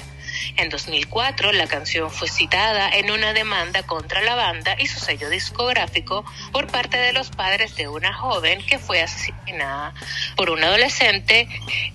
En 0.58 0.70
2004, 0.70 1.52
la 1.52 1.68
canción 1.68 2.12
fue 2.12 2.28
citada 2.28 2.90
en 2.90 3.12
una 3.12 3.34
demanda 3.34 3.84
contra 3.84 4.22
la 4.22 4.36
banda 4.36 4.76
y 4.80 4.88
su 4.88 5.00
sello 5.00 5.30
discográfico 5.30 6.26
por 6.52 6.68
parte 6.68 6.98
de 6.98 7.14
los 7.14 7.30
padres 7.30 7.76
de 7.76 7.88
una 7.88 8.14
joven 8.14 8.66
que 8.66 8.80
fue 8.80 9.02
asesinada 9.02 9.94
por 10.36 10.50
un 10.50 10.64
adolescente 10.64 11.48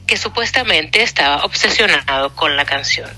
que 0.06 0.16
supuestamente 0.16 1.02
estaba 1.02 1.44
obsesionado 1.44 2.34
con 2.34 2.56
la 2.56 2.64
canción. 2.64 3.10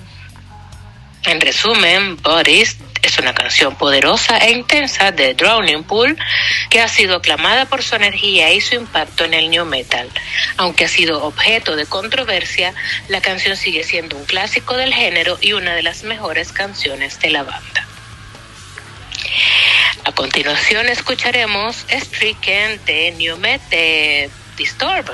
En 1.25 1.41
resumen, 1.41 2.17
Boris 2.23 2.79
es 3.09 3.19
una 3.19 3.35
canción 3.35 3.75
poderosa 3.75 4.37
e 4.37 4.53
intensa 4.53 5.13
de 5.13 5.33
Drowning 5.33 5.83
Pool 5.83 6.17
que 6.69 6.81
ha 6.83 6.89
sido 6.89 7.17
aclamada 7.17 7.65
por 7.65 7.83
su 7.83 7.97
energía 7.97 8.53
y 8.53 8.61
su 8.61 8.75
impacto 8.75 9.25
en 9.25 9.33
el 9.33 9.49
new 9.49 9.65
metal. 9.65 10.11
Aunque 10.59 10.85
ha 10.85 10.89
sido 10.89 11.25
objeto 11.25 11.75
de 11.75 11.87
controversia, 11.87 12.75
la 13.09 13.23
canción 13.23 13.57
sigue 13.57 13.83
siendo 13.83 14.17
un 14.17 14.27
clásico 14.27 14.77
del 14.77 14.93
género 14.93 15.39
y 15.41 15.55
una 15.55 15.75
de 15.75 15.83
las 15.83 16.03
mejores 16.03 16.53
canciones 16.53 17.19
de 17.21 17.31
la 17.31 17.45
banda. 17.45 17.89
A 20.05 20.13
continuación 20.13 20.87
escucharemos 20.89 21.87
Stricken 21.91 22.85
de 22.85 23.13
New 23.13 23.39
Metal 23.39 24.31
Disturb, 24.59 25.11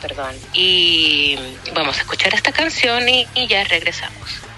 perdón, 0.00 0.36
y 0.52 1.36
vamos 1.72 1.96
a 1.98 2.00
escuchar 2.02 2.34
esta 2.34 2.52
canción 2.52 3.08
y 3.08 3.26
ya 3.48 3.64
regresamos. 3.64 4.51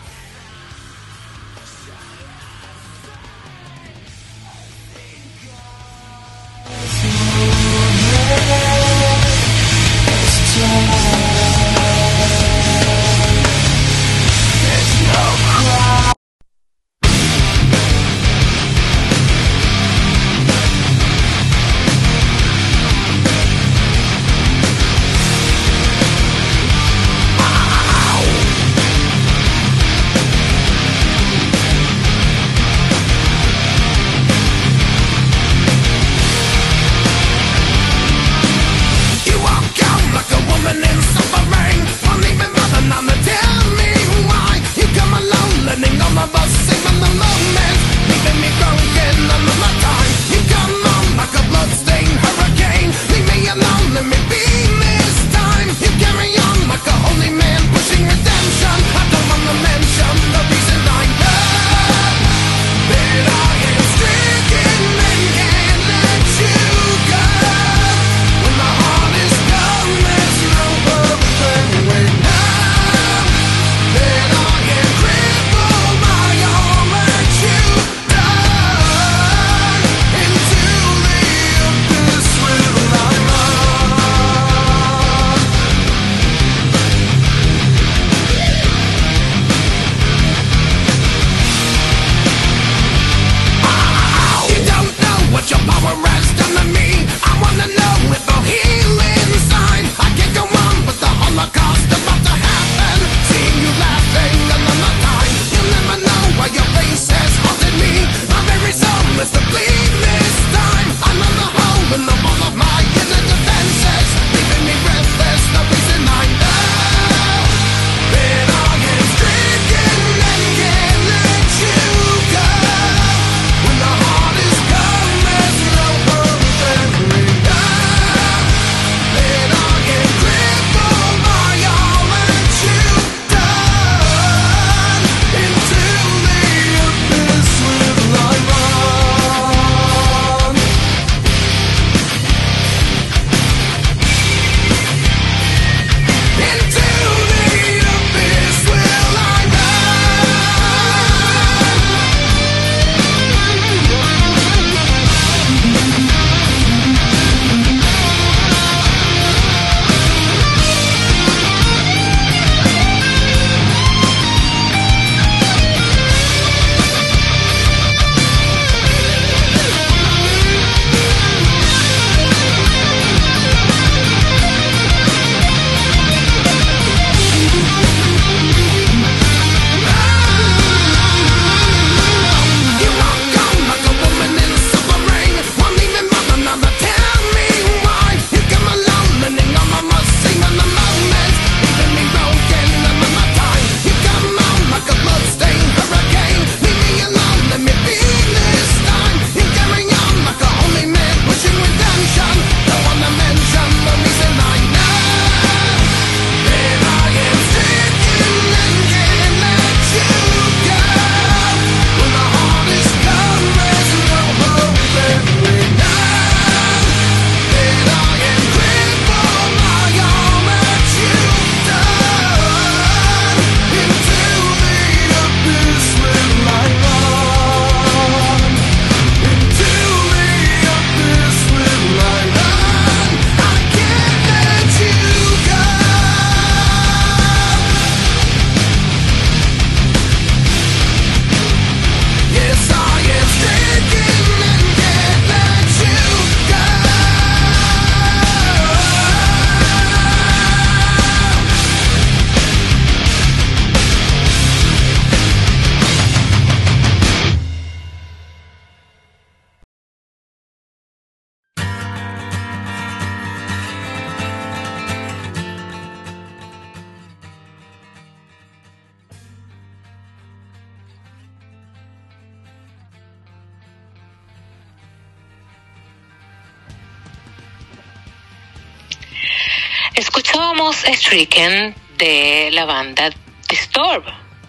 Escuchábamos 280.64 280.98
Stricken 280.98 281.74
de 281.98 282.48
la 282.52 282.64
banda 282.64 283.10
Disturb, 283.50 284.02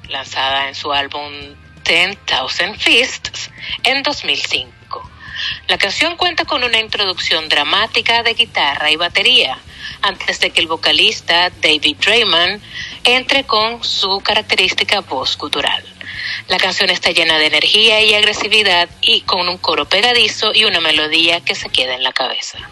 lanzada 0.08 0.70
en 0.70 0.74
su 0.74 0.94
álbum 0.94 1.30
10,000 1.84 2.78
Fists 2.78 3.52
en 3.84 4.02
2005. 4.02 5.12
La 5.68 5.78
canción 5.78 6.16
cuenta 6.16 6.46
con 6.46 6.64
una 6.64 6.80
introducción 6.80 7.50
dramática 7.50 8.24
de 8.24 8.34
guitarra 8.34 8.92
y 8.92 8.96
batería, 8.96 9.60
antes 10.04 10.40
de 10.40 10.52
que 10.52 10.62
el 10.62 10.68
vocalista 10.68 11.50
David 11.50 11.98
Drayman 11.98 12.62
entre 13.04 13.44
con 13.44 13.84
su 13.84 14.22
característica 14.22 15.02
voz 15.02 15.38
gutural. 15.38 15.84
La 16.48 16.58
canción 16.60 16.92
está 16.92 17.12
llena 17.12 17.38
de 17.40 17.48
energía 17.48 18.02
y 18.02 18.14
agresividad 18.14 18.88
y 19.02 19.20
con 19.22 19.50
un 19.50 19.58
coro 19.58 19.84
pegadizo 19.84 20.54
y 20.54 20.64
una 20.64 20.80
melodía 20.80 21.42
que 21.42 21.56
se 21.56 21.68
queda 21.68 21.94
en 21.94 22.04
la 22.04 22.14
cabeza. 22.14 22.72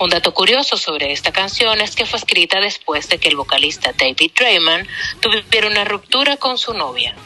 Un 0.00 0.10
dato 0.10 0.32
curioso 0.32 0.76
sobre 0.76 1.10
esta 1.10 1.32
canción 1.32 1.80
es 1.80 1.96
que 1.96 2.06
fue 2.06 2.20
escrita 2.20 2.60
después 2.60 3.08
de 3.08 3.18
que 3.18 3.28
el 3.28 3.36
vocalista 3.36 3.92
David 3.92 4.30
Drayman 4.32 4.86
tuviera 5.18 5.66
una 5.66 5.84
ruptura 5.84 6.36
con 6.36 6.56
su 6.56 6.72
novia. 6.72 7.16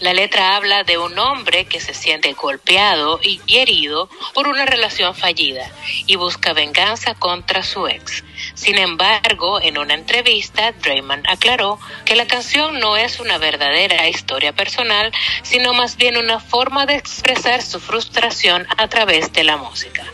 La 0.00 0.14
letra 0.14 0.56
habla 0.56 0.84
de 0.84 0.96
un 0.96 1.18
hombre 1.18 1.66
que 1.66 1.80
se 1.80 1.92
siente 1.92 2.32
golpeado 2.32 3.20
y 3.22 3.42
herido 3.46 4.08
por 4.32 4.48
una 4.48 4.64
relación 4.64 5.14
fallida 5.14 5.70
y 6.06 6.16
busca 6.16 6.54
venganza 6.54 7.14
contra 7.14 7.62
su 7.62 7.86
ex. 7.88 8.24
Sin 8.54 8.78
embargo, 8.78 9.60
en 9.60 9.76
una 9.76 9.92
entrevista, 9.92 10.72
Drayman 10.72 11.24
aclaró 11.28 11.78
que 12.06 12.16
la 12.16 12.26
canción 12.26 12.78
no 12.80 12.96
es 12.96 13.20
una 13.20 13.36
verdadera 13.36 14.08
historia 14.08 14.54
personal, 14.54 15.12
sino 15.42 15.74
más 15.74 15.98
bien 15.98 16.16
una 16.16 16.40
forma 16.40 16.86
de 16.86 16.96
expresar 16.96 17.60
su 17.60 17.80
frustración 17.80 18.66
a 18.78 18.88
través 18.88 19.30
de 19.34 19.44
la 19.44 19.58
música. 19.58 20.10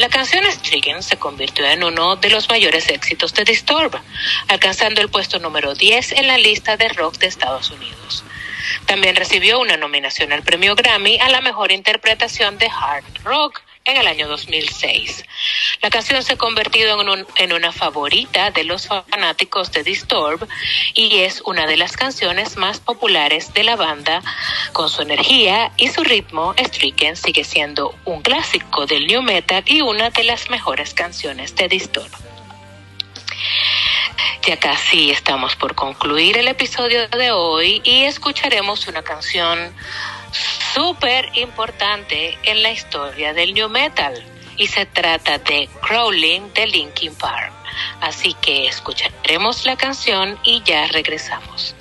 La 0.00 0.08
canción 0.08 0.42
Stricken 0.50 1.02
se 1.02 1.18
convirtió 1.18 1.66
en 1.66 1.84
uno 1.84 2.16
de 2.16 2.30
los 2.30 2.48
mayores 2.48 2.88
éxitos 2.88 3.34
de 3.34 3.44
Disturb, 3.44 4.00
alcanzando 4.48 5.02
el 5.02 5.10
puesto 5.10 5.38
número 5.38 5.74
10 5.74 6.12
en 6.12 6.26
la 6.26 6.38
lista 6.38 6.78
de 6.78 6.88
rock 6.88 7.18
de 7.18 7.26
Estados 7.26 7.70
Unidos. 7.70 8.24
También 8.86 9.14
recibió 9.14 9.60
una 9.60 9.76
nominación 9.76 10.32
al 10.32 10.42
premio 10.42 10.74
Grammy 10.74 11.18
a 11.18 11.28
la 11.28 11.42
mejor 11.42 11.70
interpretación 11.70 12.56
de 12.56 12.70
hard 12.70 13.04
rock 13.24 13.60
en 13.84 13.96
el 13.96 14.06
año 14.06 14.28
2006. 14.28 15.24
La 15.82 15.90
canción 15.90 16.22
se 16.22 16.34
ha 16.34 16.36
convertido 16.36 17.00
en, 17.00 17.08
un- 17.08 17.26
en 17.36 17.52
una 17.52 17.72
favorita 17.72 18.50
de 18.50 18.64
los 18.64 18.86
fanáticos 18.88 19.72
de 19.72 19.82
Disturb 19.82 20.46
y 20.94 21.20
es 21.20 21.40
una 21.46 21.66
de 21.66 21.76
las 21.76 21.96
canciones 21.96 22.56
más 22.56 22.78
populares 22.80 23.52
de 23.54 23.64
la 23.64 23.76
banda. 23.76 24.22
Con 24.72 24.88
su 24.90 25.02
energía 25.02 25.72
y 25.76 25.88
su 25.88 26.04
ritmo, 26.04 26.54
Stricken 26.58 27.16
sigue 27.16 27.42
siendo 27.44 27.94
un 28.04 28.20
clásico 28.22 28.86
del 28.86 29.06
new 29.06 29.22
metal 29.22 29.64
y 29.66 29.80
una 29.80 30.10
de 30.10 30.24
las 30.24 30.50
mejores 30.50 30.92
canciones 30.94 31.56
de 31.56 31.68
Disturb. 31.68 32.10
Ya 34.46 34.56
casi 34.58 35.10
estamos 35.10 35.54
por 35.56 35.74
concluir 35.74 36.36
el 36.38 36.48
episodio 36.48 37.08
de 37.08 37.30
hoy 37.30 37.80
y 37.84 38.04
escucharemos 38.04 38.86
una 38.88 39.02
canción 39.02 39.74
súper 40.74 41.30
importante 41.38 42.38
en 42.44 42.62
la 42.62 42.70
historia 42.70 43.32
del 43.32 43.54
new 43.54 43.68
metal 43.68 44.14
y 44.56 44.66
se 44.66 44.86
trata 44.86 45.38
de 45.38 45.68
Crawling 45.82 46.52
de 46.52 46.66
Linkin 46.66 47.14
Park. 47.14 47.52
Así 48.00 48.34
que 48.34 48.66
escucharemos 48.66 49.64
la 49.64 49.76
canción 49.76 50.38
y 50.44 50.62
ya 50.62 50.86
regresamos. 50.88 51.74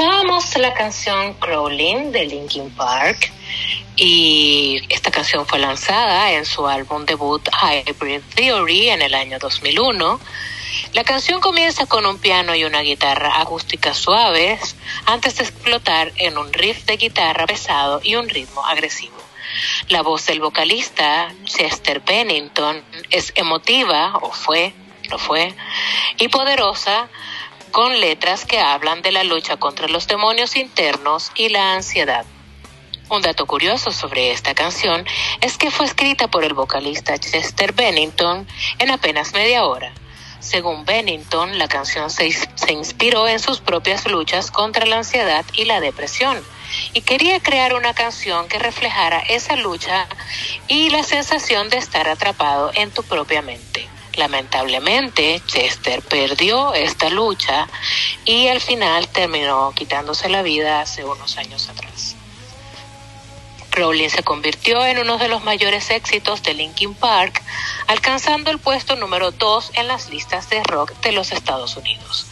Escuchábamos 0.00 0.56
la 0.56 0.72
canción 0.72 1.34
Crawling 1.34 2.10
de 2.10 2.24
Linkin 2.24 2.70
Park 2.70 3.30
y 3.96 4.80
esta 4.88 5.10
canción 5.10 5.46
fue 5.46 5.58
lanzada 5.58 6.32
en 6.32 6.46
su 6.46 6.66
álbum 6.66 7.04
debut 7.04 7.46
Hybrid 7.50 8.22
Theory 8.34 8.88
en 8.88 9.02
el 9.02 9.12
año 9.12 9.38
2001. 9.38 10.18
La 10.94 11.04
canción 11.04 11.42
comienza 11.42 11.84
con 11.84 12.06
un 12.06 12.16
piano 12.16 12.54
y 12.54 12.64
una 12.64 12.80
guitarra 12.80 13.42
acústica 13.42 13.92
suaves 13.92 14.74
antes 15.04 15.36
de 15.36 15.44
explotar 15.44 16.12
en 16.16 16.38
un 16.38 16.50
riff 16.50 16.86
de 16.86 16.96
guitarra 16.96 17.46
pesado 17.46 18.00
y 18.02 18.14
un 18.14 18.26
ritmo 18.30 18.64
agresivo. 18.64 19.18
La 19.90 20.00
voz 20.00 20.24
del 20.24 20.40
vocalista 20.40 21.30
Chester 21.44 22.00
Bennington 22.00 22.82
es 23.10 23.34
emotiva, 23.36 24.16
o 24.22 24.32
fue, 24.32 24.72
lo 25.10 25.18
fue, 25.18 25.54
y 26.18 26.28
poderosa, 26.28 27.10
con 27.70 28.00
letras 28.00 28.44
que 28.44 28.60
hablan 28.60 29.02
de 29.02 29.12
la 29.12 29.24
lucha 29.24 29.56
contra 29.56 29.88
los 29.88 30.06
demonios 30.06 30.56
internos 30.56 31.30
y 31.34 31.48
la 31.48 31.74
ansiedad. 31.74 32.24
Un 33.08 33.22
dato 33.22 33.46
curioso 33.46 33.90
sobre 33.90 34.32
esta 34.32 34.54
canción 34.54 35.04
es 35.40 35.58
que 35.58 35.70
fue 35.70 35.86
escrita 35.86 36.28
por 36.28 36.44
el 36.44 36.54
vocalista 36.54 37.18
Chester 37.18 37.72
Bennington 37.72 38.46
en 38.78 38.90
apenas 38.90 39.32
media 39.32 39.64
hora. 39.64 39.92
Según 40.38 40.84
Bennington, 40.84 41.58
la 41.58 41.68
canción 41.68 42.08
se, 42.10 42.30
se, 42.32 42.72
inspiró 42.72 43.28
en 43.28 43.40
sus 43.40 43.60
propias 43.60 44.06
luchas 44.06 44.50
contra 44.50 44.86
la 44.86 44.98
ansiedad 44.98 45.44
y 45.54 45.64
la 45.64 45.80
depresión 45.80 46.42
y 46.92 47.02
quería 47.02 47.40
crear 47.40 47.74
una 47.74 47.94
canción 47.94 48.48
que 48.48 48.58
reflejara 48.58 49.18
esa 49.20 49.56
lucha 49.56 50.08
y 50.68 50.90
la 50.90 51.02
sensación 51.02 51.68
de 51.68 51.78
estar 51.78 52.08
atrapado 52.08 52.70
en 52.74 52.90
tu 52.90 53.02
propia 53.02 53.42
mente. 53.42 53.88
Lamentablemente, 54.16 55.40
Chester 55.46 56.02
perdió 56.02 56.74
esta 56.74 57.08
lucha 57.10 57.68
y 58.24 58.48
al 58.48 58.60
final 58.60 59.08
terminó 59.08 59.72
quitándose 59.74 60.28
la 60.28 60.42
vida 60.42 60.80
hace 60.80 61.04
unos 61.04 61.36
años 61.38 61.68
atrás. 61.68 62.16
Rowling 63.72 64.08
se 64.08 64.24
convirtió 64.24 64.84
en 64.84 64.98
uno 64.98 65.16
de 65.16 65.28
los 65.28 65.44
mayores 65.44 65.90
éxitos 65.90 66.42
de 66.42 66.54
Linkin 66.54 66.92
Park, 66.94 67.40
alcanzando 67.86 68.50
el 68.50 68.58
puesto 68.58 68.96
número 68.96 69.30
2 69.30 69.72
en 69.74 69.86
las 69.86 70.10
listas 70.10 70.50
de 70.50 70.62
rock 70.64 70.92
de 71.00 71.12
los 71.12 71.30
Estados 71.30 71.76
Unidos. 71.76 72.26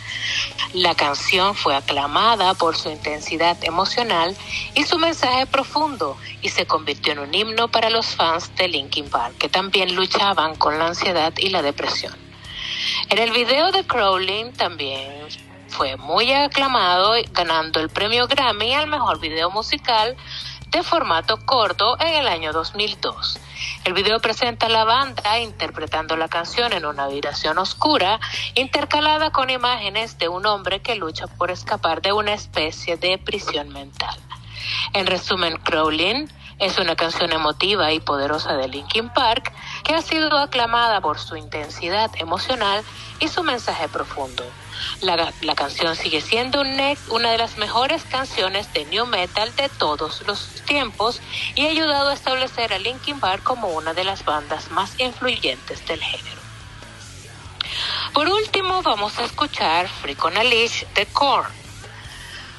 La 0.74 0.94
canción 0.94 1.54
fue 1.54 1.74
aclamada 1.74 2.54
por 2.54 2.76
su 2.76 2.90
intensidad 2.90 3.56
emocional 3.64 4.36
y 4.74 4.84
su 4.84 4.98
mensaje 4.98 5.46
profundo 5.46 6.16
y 6.42 6.50
se 6.50 6.66
convirtió 6.66 7.12
en 7.12 7.20
un 7.20 7.34
himno 7.34 7.68
para 7.68 7.90
los 7.90 8.06
fans 8.06 8.54
de 8.56 8.68
Linkin 8.68 9.08
Park, 9.08 9.36
que 9.38 9.48
también 9.48 9.94
luchaban 9.94 10.56
con 10.56 10.78
la 10.78 10.88
ansiedad 10.88 11.32
y 11.38 11.48
la 11.48 11.62
depresión. 11.62 12.14
En 13.08 13.18
el 13.18 13.30
video 13.30 13.72
de 13.72 13.86
Crawling 13.86 14.52
también 14.52 15.26
fue 15.68 15.96
muy 15.96 16.32
aclamado, 16.32 17.12
ganando 17.32 17.80
el 17.80 17.88
premio 17.88 18.26
Grammy 18.26 18.74
al 18.74 18.88
mejor 18.88 19.20
video 19.20 19.50
musical 19.50 20.16
de 20.68 20.82
formato 20.82 21.38
corto 21.46 21.98
en 22.00 22.14
el 22.14 22.28
año 22.28 22.52
2002. 22.52 23.38
El 23.88 23.94
video 23.94 24.20
presenta 24.20 24.66
a 24.66 24.68
la 24.68 24.84
banda 24.84 25.38
interpretando 25.38 26.14
la 26.14 26.28
canción 26.28 26.74
en 26.74 26.84
una 26.84 27.04
habitación 27.04 27.56
oscura, 27.56 28.20
intercalada 28.54 29.30
con 29.30 29.48
imágenes 29.48 30.18
de 30.18 30.28
un 30.28 30.44
hombre 30.44 30.80
que 30.80 30.94
lucha 30.94 31.26
por 31.26 31.50
escapar 31.50 32.02
de 32.02 32.12
una 32.12 32.34
especie 32.34 32.98
de 32.98 33.16
prisión 33.16 33.70
mental. 33.70 34.14
En 34.92 35.06
resumen, 35.06 35.56
Crawling 35.64 36.28
es 36.58 36.78
una 36.78 36.96
canción 36.96 37.32
emotiva 37.32 37.90
y 37.90 38.00
poderosa 38.00 38.58
de 38.58 38.68
Linkin 38.68 39.08
Park 39.08 39.54
que 39.84 39.94
ha 39.94 40.02
sido 40.02 40.36
aclamada 40.36 41.00
por 41.00 41.18
su 41.18 41.36
intensidad 41.36 42.10
emocional 42.16 42.84
y 43.20 43.28
su 43.28 43.42
mensaje 43.42 43.88
profundo. 43.88 44.44
La, 45.00 45.32
canción 45.54 45.96
sigue 45.96 46.20
siendo 46.20 46.60
un, 46.60 46.78
una 47.10 47.30
de 47.30 47.38
las 47.38 47.56
mejores 47.56 48.04
canciones 48.04 48.72
de 48.72 48.84
new 48.86 49.06
metal 49.06 49.54
de 49.56 49.68
todos 49.68 50.26
los 50.26 50.40
tiempos 50.66 51.20
y 51.54 51.66
ha 51.66 51.70
ayudado 51.70 52.10
a 52.10 52.14
establecer 52.14 52.72
a 52.72 52.78
Linkin 52.78 53.20
Park 53.20 53.42
como 53.42 53.68
una 53.68 53.94
de 53.94 54.04
las 54.04 54.24
bandas 54.24 54.70
más 54.70 54.98
influyentes 54.98 55.86
del 55.86 56.02
género. 56.02 56.38
Por 58.12 58.28
último, 58.28 58.82
vamos 58.82 59.18
a 59.18 59.24
escuchar 59.24 59.88
Freak 59.88 60.24
on 60.24 60.36
a 60.36 60.42
de 60.42 61.06
Korn. 61.12 61.52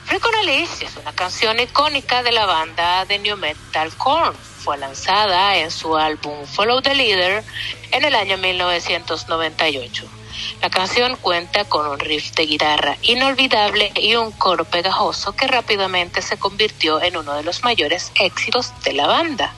Freak 0.06 0.26
on 0.26 0.36
a 0.36 0.52
es 0.52 0.98
una 1.02 1.14
canción 1.14 1.60
icónica 1.60 2.24
de 2.24 2.32
la 2.32 2.46
banda 2.46 3.06
de 3.06 3.20
new 3.20 3.38
metal 3.38 3.92
Korn. 3.98 4.36
Fue 4.36 4.78
lanzada 4.78 5.58
en 5.58 5.72
su 5.72 5.96
álbum 5.96 6.46
Follow 6.46 6.82
the 6.82 6.96
Leader 6.96 7.44
en 7.92 8.06
el 8.06 8.16
año 8.16 8.38
1998. 8.38 10.19
La 10.62 10.70
canción 10.70 11.16
cuenta 11.16 11.66
con 11.66 11.88
un 11.88 12.00
riff 12.00 12.34
de 12.34 12.46
guitarra 12.46 12.98
inolvidable 13.02 13.92
y 13.96 14.16
un 14.16 14.32
coro 14.32 14.66
pegajoso 14.66 15.36
que 15.36 15.48
rápidamente 15.48 16.22
se 16.22 16.38
convirtió 16.38 17.02
en 17.02 17.18
uno 17.18 17.34
de 17.34 17.44
los 17.44 17.64
mayores 17.64 18.12
éxitos 18.16 18.74
de 18.84 18.94
la 18.94 19.08
banda. 19.08 19.54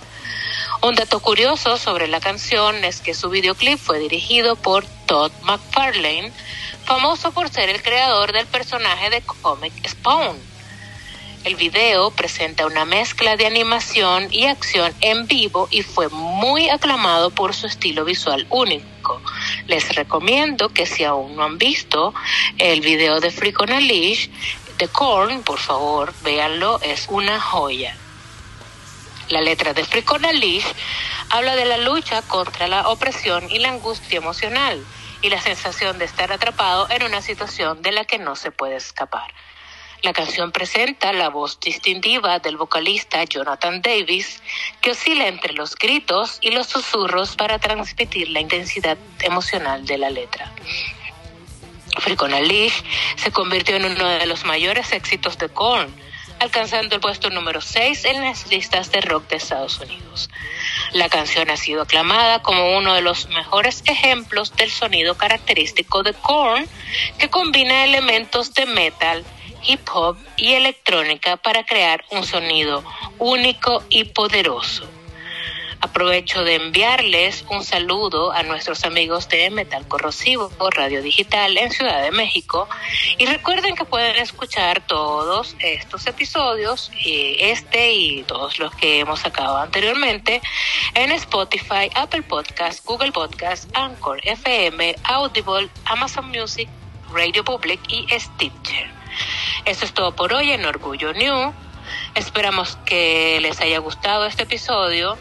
Un 0.82 0.96
dato 0.96 1.20
curioso 1.20 1.78
sobre 1.78 2.08
la 2.08 2.20
canción 2.20 2.84
es 2.84 3.02
que 3.02 3.14
su 3.14 3.30
videoclip 3.30 3.78
fue 3.78 4.00
dirigido 4.00 4.56
por 4.56 4.86
Todd 5.06 5.32
McFarlane, 5.44 6.32
famoso 6.86 7.32
por 7.32 7.50
ser 7.50 7.70
el 7.70 7.84
creador 7.84 8.32
del 8.32 8.48
personaje 8.48 9.10
de 9.10 9.22
cómic 9.22 9.74
Spawn. 9.88 10.51
El 11.44 11.56
video 11.56 12.12
presenta 12.12 12.68
una 12.68 12.86
mezcla 12.86 13.36
de 13.36 13.48
animación 13.48 14.28
y 14.32 14.46
acción 14.46 14.94
en 15.02 15.26
vivo 15.26 15.68
y 15.72 15.82
fue 15.82 16.08
muy 16.10 16.70
aclamado 16.70 17.32
por 17.32 17.56
su 17.56 17.66
estilo 17.66 18.06
visual 18.06 18.46
único. 18.52 19.20
Les 19.66 19.96
recomiendo 19.96 20.70
que 20.70 20.86
si 20.86 21.04
aún 21.04 21.36
no 21.36 21.44
han 21.44 21.58
visto 21.58 22.14
el 22.60 22.82
video 22.82 23.20
de 23.20 23.32
Freak 23.32 23.60
on 23.60 23.72
a 23.72 23.80
Leash 23.80 24.30
de 24.78 24.88
por 25.44 25.58
favor, 25.58 26.14
véanlo, 26.22 26.80
es 26.84 27.08
una 27.10 27.42
joya. 27.42 27.98
La 29.30 29.42
letra 29.42 29.74
de 29.74 29.84
Freak 29.84 30.12
on 30.12 30.26
a 30.26 30.34
Leash 30.34 30.66
habla 31.32 31.56
de 31.56 31.66
la 31.66 31.78
lucha 31.78 32.22
contra 32.22 32.68
la 32.68 32.88
opresión 32.90 33.50
y 33.50 33.58
la 33.58 33.70
angustia 33.70 34.18
emocional 34.18 34.86
y 35.24 35.30
la 35.32 35.42
sensación 35.42 35.98
de 35.98 36.06
estar 36.06 36.32
atrapado 36.32 36.88
en 36.92 37.02
una 37.02 37.24
situación 37.24 37.82
de 37.82 37.94
la 37.94 38.06
que 38.06 38.20
no 38.20 38.36
se 38.36 38.52
puede 38.52 38.76
escapar. 38.76 39.34
La 40.04 40.14
canción 40.14 40.52
presenta 40.52 41.14
la 41.14 41.30
voz 41.30 41.60
distintiva 41.60 42.40
del 42.40 42.58
vocalista 42.58 43.24
Jonathan 43.24 43.84
Davis, 43.84 44.42
que 44.82 44.92
oscila 44.92 45.28
entre 45.28 45.54
los 45.54 45.76
gritos 45.76 46.40
y 46.42 46.50
los 46.50 46.68
susurros 46.68 47.36
para 47.36 47.60
transmitir 47.60 48.30
la 48.30 48.40
intensidad 48.40 48.98
emocional 49.20 49.86
de 49.86 50.00
la 50.00 50.10
letra. 50.10 50.52
Freak 52.00 52.22
on 52.24 52.34
a 52.34 52.40
Leash 52.40 52.82
se 53.16 53.32
convirtió 53.32 53.76
en 53.76 53.86
uno 53.86 54.08
de 54.08 54.26
los 54.26 54.44
mayores 54.44 54.92
éxitos 54.92 55.38
de 55.38 55.50
Korn, 55.50 55.94
alcanzando 56.40 56.96
el 56.96 57.02
puesto 57.02 57.30
número 57.30 57.62
6 57.62 58.06
en 58.06 58.22
las 58.22 58.50
listas 58.50 58.92
de 58.92 59.02
rock 59.02 59.30
de 59.30 59.36
Estados 59.36 59.80
Unidos. 59.80 60.32
La 60.94 61.10
canción 61.10 61.52
ha 61.52 61.58
sido 61.58 61.84
aclamada 61.84 62.42
como 62.42 62.76
uno 62.76 62.96
de 62.96 63.02
los 63.02 63.28
mejores 63.30 63.84
ejemplos 63.86 64.56
del 64.56 64.72
sonido 64.72 65.16
característico 65.16 66.02
de 66.02 66.14
Korn, 66.14 66.68
que 67.20 67.30
combina 67.30 67.84
elementos 67.84 68.56
de 68.56 68.66
metal, 68.66 69.24
hip 69.66 69.82
hop 69.94 70.18
y 70.38 70.54
electrónica 70.54 71.38
para 71.38 71.66
crear 71.66 72.04
un 72.12 72.26
sonido 72.26 72.84
único 73.20 73.84
y 73.90 74.06
poderoso. 74.06 74.88
Aprovecho 75.84 76.44
de 76.44 76.56
enviarles 76.56 77.44
un 77.50 77.64
saludo 77.64 78.32
a 78.32 78.44
nuestros 78.44 78.86
amigos 78.86 79.28
de 79.30 79.50
Metal 79.50 79.88
Corrosivo 79.88 80.52
Radio 80.70 81.02
Digital 81.02 81.58
en 81.58 81.72
Ciudad 81.72 82.04
de 82.04 82.12
México 82.12 82.70
y 83.18 83.26
recuerden 83.26 83.76
que 83.76 83.84
pueden 83.84 84.16
escuchar 84.18 84.86
todos 84.86 85.56
estos 85.58 86.06
episodios, 86.06 86.92
este 87.04 87.94
y 87.94 88.24
todos 88.24 88.60
los 88.60 88.76
que 88.76 89.00
hemos 89.00 89.22
sacado 89.22 89.58
anteriormente 89.58 90.40
en 90.94 91.12
Spotify, 91.14 91.90
Apple 91.96 92.22
Podcast, 92.22 92.86
Google 92.86 93.12
Podcast, 93.12 93.68
Anchor 93.76 94.20
FM, 94.24 94.96
Audible, 95.06 95.68
Amazon 95.86 96.30
Music, 96.30 96.70
Radio 97.12 97.44
Public 97.44 97.80
y 97.90 98.06
Stitcher. 98.20 99.01
Eso 99.66 99.86
es 99.86 99.94
todo 99.94 100.16
por 100.16 100.34
hoy 100.34 100.52
en 100.52 100.66
Orgullo 100.66 101.14
New. 101.14 101.54
Esperamos 102.16 102.78
que 102.86 103.40
les 103.42 103.62
haya 103.62 103.80
gustado 103.80 104.26
este 104.26 104.44
episodio. 104.44 105.18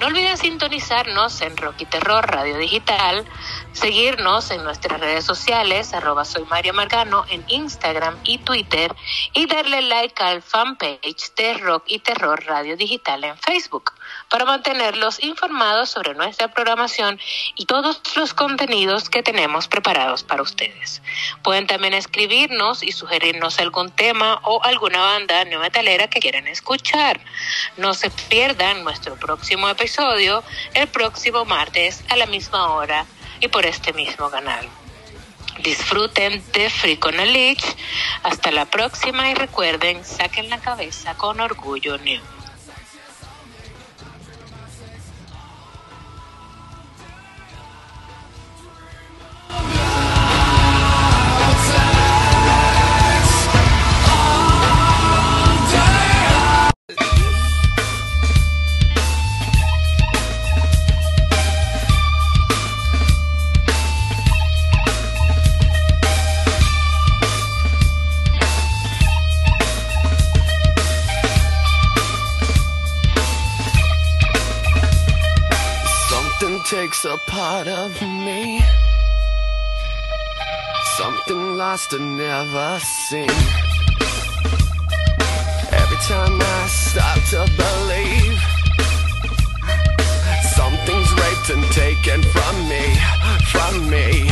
No 0.00 0.08
olviden 0.08 0.36
sintonizarnos 0.36 1.40
en 1.40 1.56
Rocky 1.56 1.86
Terror 1.86 2.26
Radio 2.26 2.58
Digital, 2.58 3.24
seguirnos 3.72 4.50
en 4.50 4.62
nuestras 4.62 5.00
redes 5.00 5.24
sociales, 5.24 5.94
arroba 5.94 6.24
soy 6.24 6.44
Mario 6.44 6.74
Margano 6.74 7.24
en 7.30 7.44
Instagram 7.48 8.18
y 8.24 8.38
Twitter, 8.38 8.94
y 9.32 9.46
darle 9.46 9.80
like 9.82 10.22
al 10.22 10.42
fanpage 10.42 11.32
de 11.36 11.54
Rock 11.54 11.84
y 11.86 12.00
Terror 12.00 12.44
Radio 12.44 12.76
Digital 12.76 13.24
en 13.24 13.38
Facebook 13.38 13.92
para 14.30 14.44
mantenerlos 14.44 15.22
informados 15.22 15.90
sobre 15.90 16.14
nuestra 16.14 16.48
programación 16.48 17.20
y 17.54 17.66
todos 17.66 18.00
los 18.16 18.34
contenidos 18.34 19.08
que 19.08 19.22
tenemos 19.22 19.68
preparados 19.68 20.24
para 20.24 20.42
ustedes. 20.42 21.02
Pueden 21.42 21.66
también 21.66 21.94
escribirnos 21.94 22.82
y 22.82 22.92
sugerirnos 22.92 23.58
algún 23.58 23.90
tema 23.90 24.40
o 24.42 24.62
alguna 24.64 25.00
banda 25.00 25.44
neometalera 25.44 26.08
que 26.08 26.20
quieran 26.20 26.48
escuchar. 26.48 27.20
No 27.76 27.94
se 27.94 28.10
pierdan 28.10 28.84
nuestro 28.84 29.16
próximo 29.16 29.68
episodio 29.68 30.42
el 30.74 30.88
próximo 30.88 31.44
martes 31.44 32.04
a 32.08 32.16
la 32.16 32.26
misma 32.26 32.70
hora 32.72 33.06
y 33.40 33.48
por 33.48 33.66
este 33.66 33.92
mismo 33.92 34.30
canal. 34.30 34.68
Disfruten 35.62 36.44
de 36.52 36.68
Free. 36.68 36.98
Hasta 38.22 38.50
la 38.50 38.66
próxima 38.66 39.30
y 39.30 39.34
recuerden, 39.34 40.04
saquen 40.04 40.50
la 40.50 40.58
cabeza 40.58 41.16
con 41.16 41.40
orgullo 41.40 41.96
new. 41.98 42.20
a 77.06 77.18
part 77.30 77.68
of 77.68 78.02
me. 78.02 78.60
Something 80.96 81.56
lost 81.56 81.92
and 81.92 82.18
never 82.18 82.78
seen. 82.80 83.30
Every 85.70 86.00
time 86.10 86.40
I 86.40 86.66
stop 86.68 87.18
to 87.32 87.42
believe, 87.62 88.38
something's 90.56 91.12
raped 91.22 91.48
and 91.50 91.64
taken 91.72 92.22
from 92.22 92.68
me, 92.68 92.84
from 93.52 93.88
me. 93.88 94.30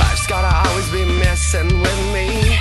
Life's 0.00 0.26
gotta 0.26 0.68
always 0.68 0.90
be 0.90 1.04
messing 1.04 1.80
with 1.80 2.12
me. 2.14 2.55